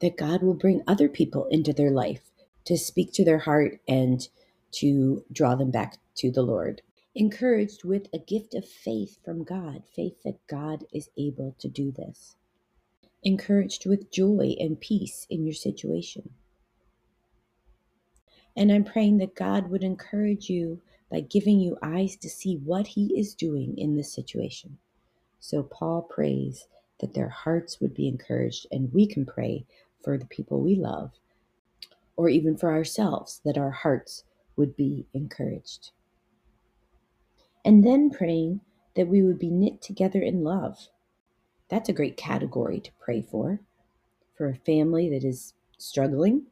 that 0.00 0.16
God 0.16 0.42
will 0.42 0.54
bring 0.54 0.82
other 0.86 1.08
people 1.08 1.46
into 1.46 1.72
their 1.72 1.90
life 1.90 2.30
to 2.64 2.76
speak 2.76 3.12
to 3.14 3.24
their 3.24 3.38
heart 3.38 3.80
and 3.88 4.28
to 4.72 5.24
draw 5.32 5.54
them 5.54 5.70
back 5.70 5.98
to 6.16 6.30
the 6.30 6.42
Lord. 6.42 6.82
Encouraged 7.14 7.84
with 7.84 8.06
a 8.12 8.18
gift 8.18 8.54
of 8.54 8.68
faith 8.68 9.18
from 9.24 9.42
God, 9.42 9.82
faith 9.94 10.22
that 10.24 10.46
God 10.46 10.84
is 10.92 11.10
able 11.16 11.56
to 11.58 11.68
do 11.68 11.90
this 11.90 12.36
encouraged 13.22 13.86
with 13.86 14.10
joy 14.10 14.54
and 14.58 14.80
peace 14.80 15.26
in 15.30 15.44
your 15.44 15.54
situation. 15.54 16.30
And 18.56 18.72
I'm 18.72 18.84
praying 18.84 19.18
that 19.18 19.34
God 19.34 19.70
would 19.70 19.84
encourage 19.84 20.48
you 20.48 20.80
by 21.10 21.20
giving 21.20 21.60
you 21.60 21.78
eyes 21.82 22.16
to 22.16 22.28
see 22.28 22.56
what 22.56 22.86
He 22.86 23.18
is 23.18 23.34
doing 23.34 23.76
in 23.78 23.96
this 23.96 24.12
situation. 24.12 24.78
So 25.40 25.62
Paul 25.62 26.02
prays 26.02 26.66
that 27.00 27.14
their 27.14 27.28
hearts 27.28 27.80
would 27.80 27.94
be 27.94 28.08
encouraged, 28.08 28.66
and 28.72 28.92
we 28.92 29.06
can 29.06 29.24
pray 29.24 29.64
for 30.02 30.18
the 30.18 30.26
people 30.26 30.60
we 30.60 30.74
love, 30.74 31.12
or 32.16 32.28
even 32.28 32.56
for 32.56 32.72
ourselves, 32.72 33.40
that 33.44 33.58
our 33.58 33.70
hearts 33.70 34.24
would 34.56 34.76
be 34.76 35.06
encouraged. 35.14 35.92
And 37.64 37.84
then 37.84 38.10
praying 38.10 38.60
that 38.96 39.08
we 39.08 39.22
would 39.22 39.38
be 39.38 39.50
knit 39.50 39.80
together 39.82 40.20
in 40.20 40.42
love 40.42 40.88
that's 41.68 41.90
a 41.90 41.92
great 41.92 42.16
category 42.16 42.80
to 42.80 42.90
pray 42.98 43.20
for, 43.20 43.60
for 44.34 44.48
a 44.48 44.56
family 44.56 45.10
that 45.10 45.22
is 45.22 45.52
struggling, 45.76 46.46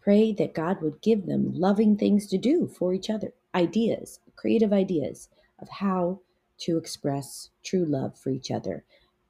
Pray 0.00 0.32
that 0.32 0.54
God 0.54 0.80
would 0.80 1.02
give 1.02 1.26
them 1.26 1.52
loving 1.52 1.96
things 1.96 2.26
to 2.28 2.38
do 2.38 2.66
for 2.66 2.94
each 2.94 3.10
other, 3.10 3.34
ideas, 3.54 4.20
creative 4.34 4.72
ideas 4.72 5.28
of 5.58 5.68
how 5.68 6.20
to 6.60 6.76
express 6.76 7.50
true 7.62 7.84
love 7.84 8.18
for 8.18 8.30
each 8.30 8.50
other 8.50 8.84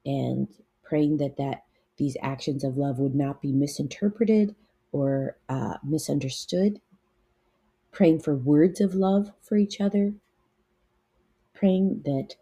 and 0.05 0.47
praying 0.83 1.17
that 1.17 1.37
that 1.37 1.63
these 1.97 2.17
actions 2.21 2.63
of 2.63 2.77
love 2.77 2.99
would 2.99 3.15
not 3.15 3.41
be 3.41 3.51
misinterpreted 3.51 4.55
or 4.91 5.37
uh, 5.49 5.75
misunderstood. 5.83 6.81
Praying 7.91 8.19
for 8.19 8.35
words 8.35 8.81
of 8.81 8.95
love 8.95 9.31
for 9.41 9.55
each 9.55 9.79
other. 9.79 10.13
Praying 11.53 12.01
that 12.05 12.35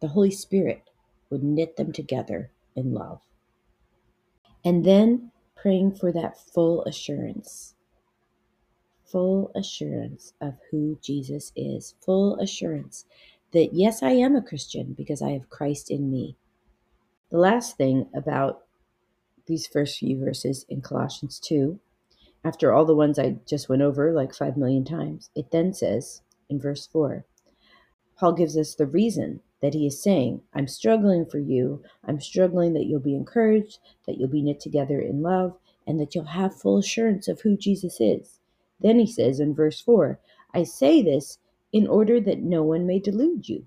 the 0.00 0.08
holy 0.08 0.30
spirit 0.30 0.90
would 1.28 1.42
knit 1.42 1.76
them 1.76 1.92
together 1.92 2.50
in 2.74 2.92
love. 2.94 3.20
And 4.64 4.84
then 4.84 5.30
praying 5.54 5.94
for 5.94 6.10
that 6.12 6.38
full 6.38 6.82
assurance. 6.84 7.74
Full 9.04 9.50
assurance 9.54 10.32
of 10.40 10.54
who 10.70 10.98
Jesus 11.02 11.52
is, 11.56 11.94
full 12.00 12.36
assurance 12.38 13.04
that 13.52 13.70
yes, 13.72 14.02
I 14.02 14.12
am 14.12 14.36
a 14.36 14.42
Christian 14.42 14.94
because 14.96 15.22
I 15.22 15.30
have 15.30 15.50
Christ 15.50 15.90
in 15.90 16.10
me. 16.10 16.36
The 17.30 17.38
last 17.38 17.76
thing 17.76 18.08
about 18.14 18.62
these 19.46 19.66
first 19.66 19.98
few 19.98 20.18
verses 20.18 20.64
in 20.68 20.80
Colossians 20.80 21.40
2, 21.40 21.78
after 22.44 22.72
all 22.72 22.84
the 22.84 22.94
ones 22.94 23.18
I 23.18 23.36
just 23.46 23.68
went 23.68 23.82
over 23.82 24.12
like 24.12 24.34
five 24.34 24.56
million 24.56 24.84
times, 24.84 25.30
it 25.34 25.50
then 25.50 25.74
says 25.74 26.22
in 26.48 26.60
verse 26.60 26.86
4, 26.86 27.24
Paul 28.16 28.32
gives 28.32 28.56
us 28.56 28.74
the 28.74 28.86
reason 28.86 29.40
that 29.60 29.74
he 29.74 29.86
is 29.86 30.02
saying, 30.02 30.42
I'm 30.54 30.68
struggling 30.68 31.26
for 31.26 31.38
you. 31.38 31.82
I'm 32.04 32.20
struggling 32.20 32.72
that 32.74 32.86
you'll 32.86 33.00
be 33.00 33.14
encouraged, 33.14 33.78
that 34.06 34.18
you'll 34.18 34.28
be 34.28 34.42
knit 34.42 34.60
together 34.60 35.00
in 35.00 35.22
love, 35.22 35.56
and 35.86 35.98
that 36.00 36.14
you'll 36.14 36.24
have 36.24 36.54
full 36.54 36.78
assurance 36.78 37.28
of 37.28 37.40
who 37.42 37.56
Jesus 37.56 38.00
is. 38.00 38.40
Then 38.80 38.98
he 38.98 39.06
says 39.06 39.40
in 39.40 39.54
verse 39.54 39.80
4 39.80 40.18
I 40.52 40.64
say 40.64 41.02
this 41.02 41.38
in 41.72 41.86
order 41.86 42.20
that 42.20 42.40
no 42.40 42.62
one 42.62 42.86
may 42.86 42.98
delude 42.98 43.48
you. 43.48 43.66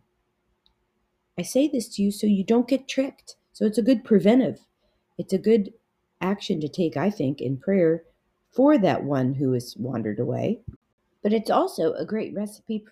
I 1.38 1.42
say 1.42 1.68
this 1.68 1.88
to 1.96 2.02
you 2.02 2.12
so 2.12 2.28
you 2.28 2.44
don't 2.44 2.68
get 2.68 2.88
tricked. 2.88 3.36
So 3.52 3.66
it's 3.66 3.78
a 3.78 3.84
good 3.84 4.04
preventive. 4.04 4.60
It's 5.18 5.34
a 5.34 5.38
good 5.38 5.74
action 6.22 6.60
to 6.62 6.68
take, 6.68 6.98
I 6.98 7.10
think, 7.10 7.42
in 7.42 7.58
prayer 7.58 8.04
for 8.52 8.78
that 8.78 9.04
one 9.04 9.34
who 9.36 9.54
has 9.54 9.76
wandered 9.78 10.20
away. 10.20 10.62
But 11.22 11.34
it's 11.34 11.50
also 11.50 11.94
a 11.94 12.06
great 12.06 12.34
recipe 12.34 12.86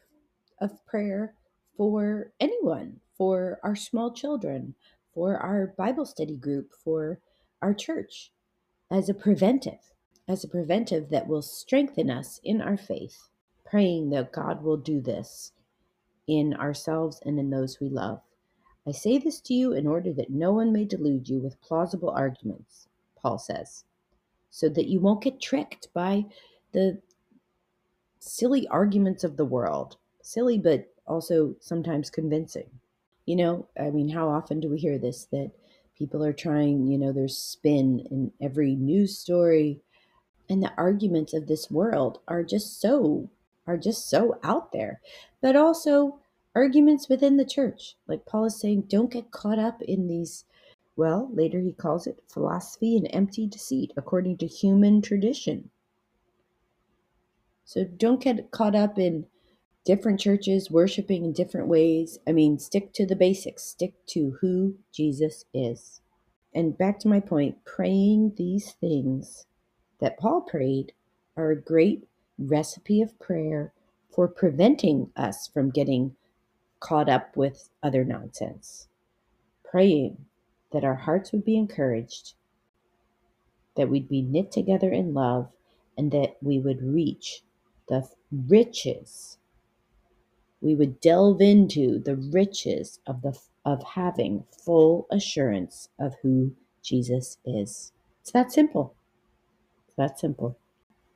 of 0.60 0.86
prayer 0.86 1.36
for 1.78 2.32
anyone, 2.40 3.00
for 3.18 3.60
our 3.64 3.76
small 3.76 4.14
children, 4.14 4.76
for 5.14 5.38
our 5.38 5.74
Bible 5.78 6.06
study 6.06 6.36
group, 6.36 6.72
for 6.84 7.20
our 7.62 7.74
church, 7.74 8.32
as 8.90 9.10
a 9.10 9.14
preventive 9.14 9.92
as 10.32 10.44
a 10.44 10.48
preventive 10.48 11.10
that 11.10 11.28
will 11.28 11.42
strengthen 11.42 12.10
us 12.10 12.40
in 12.44 12.62
our 12.62 12.78
faith, 12.78 13.28
praying 13.72 14.10
that 14.10 14.34
God 14.34 14.62
will 14.62 14.76
do 14.76 15.00
this 15.00 15.54
in 16.28 16.54
ourselves 16.56 17.22
and 17.26 17.40
in 17.40 17.50
those 17.50 17.80
we 17.80 17.88
love. 17.88 18.20
I 18.86 18.92
say 18.92 19.18
this 19.18 19.40
to 19.42 19.54
you 19.54 19.72
in 19.72 19.88
order 19.88 20.12
that 20.12 20.30
no 20.30 20.52
one 20.52 20.74
may 20.74 20.84
delude 20.84 21.30
you 21.30 21.40
with 21.40 21.62
plausible 21.62 22.10
arguments, 22.10 22.88
Paul 23.16 23.38
says, 23.38 23.86
so 24.50 24.68
that 24.70 24.88
you 24.88 25.00
won't 25.00 25.24
get 25.24 25.42
tricked 25.42 25.88
by 25.94 26.26
the 26.74 27.00
silly 28.20 28.68
arguments 28.68 29.24
of 29.24 29.38
the 29.38 29.46
world. 29.46 29.96
Silly, 30.22 30.58
but 30.58 30.94
also 31.08 31.56
sometimes 31.62 32.10
convincing. 32.10 32.70
You 33.26 33.38
know, 33.38 33.68
I 33.80 33.90
mean, 33.90 34.10
how 34.10 34.28
often 34.28 34.60
do 34.60 34.68
we 34.68 34.80
hear 34.80 34.98
this 34.98 35.26
that 35.32 35.52
people 35.98 36.26
are 36.26 36.34
trying, 36.34 36.88
you 36.88 36.98
know, 36.98 37.14
there's 37.14 37.38
spin 37.38 38.06
in 38.12 38.34
every 38.42 38.76
news 38.76 39.18
story, 39.18 39.80
and 40.50 40.62
the 40.62 40.74
arguments 40.78 41.34
of 41.34 41.48
this 41.48 41.72
world 41.72 42.20
are 42.28 42.44
just 42.44 42.82
so 42.82 43.30
are 43.68 43.78
just 43.78 44.10
so 44.10 44.40
out 44.44 44.72
there. 44.72 45.02
But 45.42 45.56
also 45.56 46.20
arguments 46.56 47.08
within 47.08 47.38
the 47.38 47.46
church. 47.46 47.96
Like 48.08 48.26
paul 48.26 48.46
is 48.46 48.60
saying 48.60 48.86
don't 48.88 49.12
get 49.12 49.32
caught 49.32 49.60
up 49.60 49.82
in 49.82 50.08
these 50.08 50.46
well 50.96 51.30
later 51.34 51.62
he 51.62 51.72
calls 51.72 52.08
it 52.08 52.24
philosophy 52.28 52.98
and 52.98 53.08
empty 53.12 53.48
deceit 53.48 53.92
according 53.96 54.38
to 54.38 54.48
human 54.48 55.02
tradition. 55.02 55.70
So 57.64 57.86
don't 57.86 58.22
get 58.22 58.52
caught 58.52 58.76
up 58.76 59.00
in 59.00 59.26
different 59.86 60.20
churches 60.20 60.70
worshiping 60.70 61.24
in 61.24 61.34
different 61.34 61.68
ways. 61.68 62.20
I 62.28 62.34
mean 62.34 62.60
stick 62.60 62.94
to 62.94 63.06
the 63.06 63.16
basics. 63.16 63.64
Stick 63.64 63.94
to 64.08 64.38
who 64.42 64.76
jesus 64.94 65.46
is. 65.54 66.02
And 66.54 66.78
back 66.78 67.00
to 67.00 67.08
my 67.08 67.22
point 67.22 67.64
praying 67.64 68.34
these 68.36 68.74
things 68.74 69.46
that 70.02 70.20
Paul 70.20 70.42
prayed 70.42 70.92
are 71.38 71.52
a 71.52 71.62
great 71.62 72.04
recipe 72.42 73.02
of 73.02 73.20
prayer 73.20 73.74
for 74.12 74.28
preventing 74.28 75.12
us 75.18 75.48
from 75.48 75.72
getting 75.72 76.16
caught 76.82 77.10
up 77.10 77.38
with 77.38 77.70
other 77.84 78.06
nonsense. 78.06 78.88
Praying 79.64 80.26
that 80.74 80.86
our 80.86 80.96
hearts 80.96 81.32
would 81.34 81.46
be 81.46 81.58
encouraged, 81.58 82.36
that 83.78 83.90
we'd 83.90 84.10
be 84.10 84.22
knit 84.22 84.52
together 84.52 84.92
in 84.92 85.14
love, 85.14 85.50
and 85.98 86.12
that 86.12 86.38
we 86.42 86.60
would 86.60 86.84
reach 86.84 87.44
the 87.90 88.08
riches. 88.48 89.38
We 90.62 90.76
would 90.76 91.02
delve 91.02 91.42
into 91.42 92.00
the 92.00 92.16
riches 92.18 93.00
of 93.08 93.22
the 93.24 93.38
of 93.66 93.84
having 93.84 94.46
full 94.66 95.08
assurance 95.12 95.90
of 96.00 96.16
who 96.24 96.54
Jesus 96.84 97.38
is. 97.46 97.94
It's 98.22 98.32
that 98.32 98.52
simple 98.52 98.96
It's 99.88 99.98
that 99.98 100.20
simple. 100.20 100.58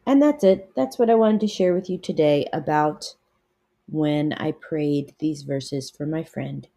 And 0.06 0.22
that's 0.22 0.44
it. 0.44 0.72
That's 0.76 1.00
what 1.00 1.10
I 1.10 1.15
wanted 1.15 1.41
to 1.41 1.48
share 1.48 1.74
with 1.74 1.89
you 1.89 1.98
today 1.98 2.48
about 2.54 3.15
when 3.88 4.34
I 4.34 4.52
prayed 4.52 5.15
these 5.20 5.41
verses 5.44 5.89
for 5.89 6.06
my 6.06 6.24
friend 6.24 6.68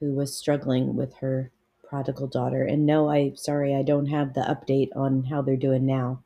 who 0.00 0.12
was 0.12 0.36
struggling 0.36 0.96
with 0.96 1.14
her 1.16 1.50
prodigal 1.88 2.26
daughter. 2.26 2.62
And 2.64 2.84
no, 2.86 3.10
I'm 3.10 3.36
sorry 3.36 3.74
I 3.74 3.82
don't 3.82 4.06
have 4.06 4.34
the 4.34 4.40
update 4.40 4.90
on 4.96 5.24
how 5.24 5.42
they're 5.42 5.56
doing 5.56 5.86
now, 5.86 6.22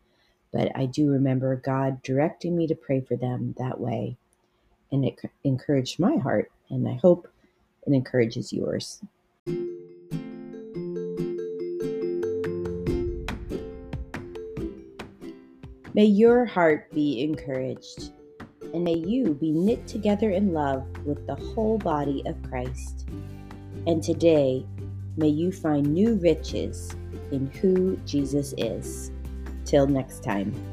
but 0.53 0.71
I 0.75 0.87
do 0.87 1.11
remember 1.11 1.55
God 1.57 2.03
directing 2.03 2.57
me 2.57 2.67
to 2.67 2.75
pray 2.75 3.01
for 3.01 3.17
them 3.17 3.55
that 3.59 3.81
way. 3.81 4.17
And 4.91 5.05
it 5.05 5.19
encouraged 5.45 5.99
my 5.99 6.17
heart, 6.17 6.51
and 6.69 6.87
I 6.87 6.95
hope 6.95 7.29
it 7.87 7.93
encourages 7.95 8.53
yours. 8.53 9.01
May 15.95 16.07
your 16.07 16.47
heart 16.47 16.91
be 16.93 17.23
encouraged, 17.23 18.13
and 18.73 18.83
may 18.83 18.95
you 18.95 19.35
be 19.35 19.53
knit 19.53 19.87
together 19.87 20.31
in 20.31 20.55
love 20.55 20.87
with 21.05 21.27
the 21.27 21.35
whole 21.35 21.77
body 21.77 22.23
of 22.25 22.43
Christ. 22.45 23.07
And 23.87 24.03
today, 24.03 24.65
may 25.19 25.29
you 25.29 25.53
find 25.53 25.93
new 25.93 26.15
riches 26.15 26.97
in 27.31 27.51
who 27.61 27.97
Jesus 28.07 28.55
is. 28.57 29.11
Till 29.67 29.87
next 29.87 30.23
time. 30.23 30.72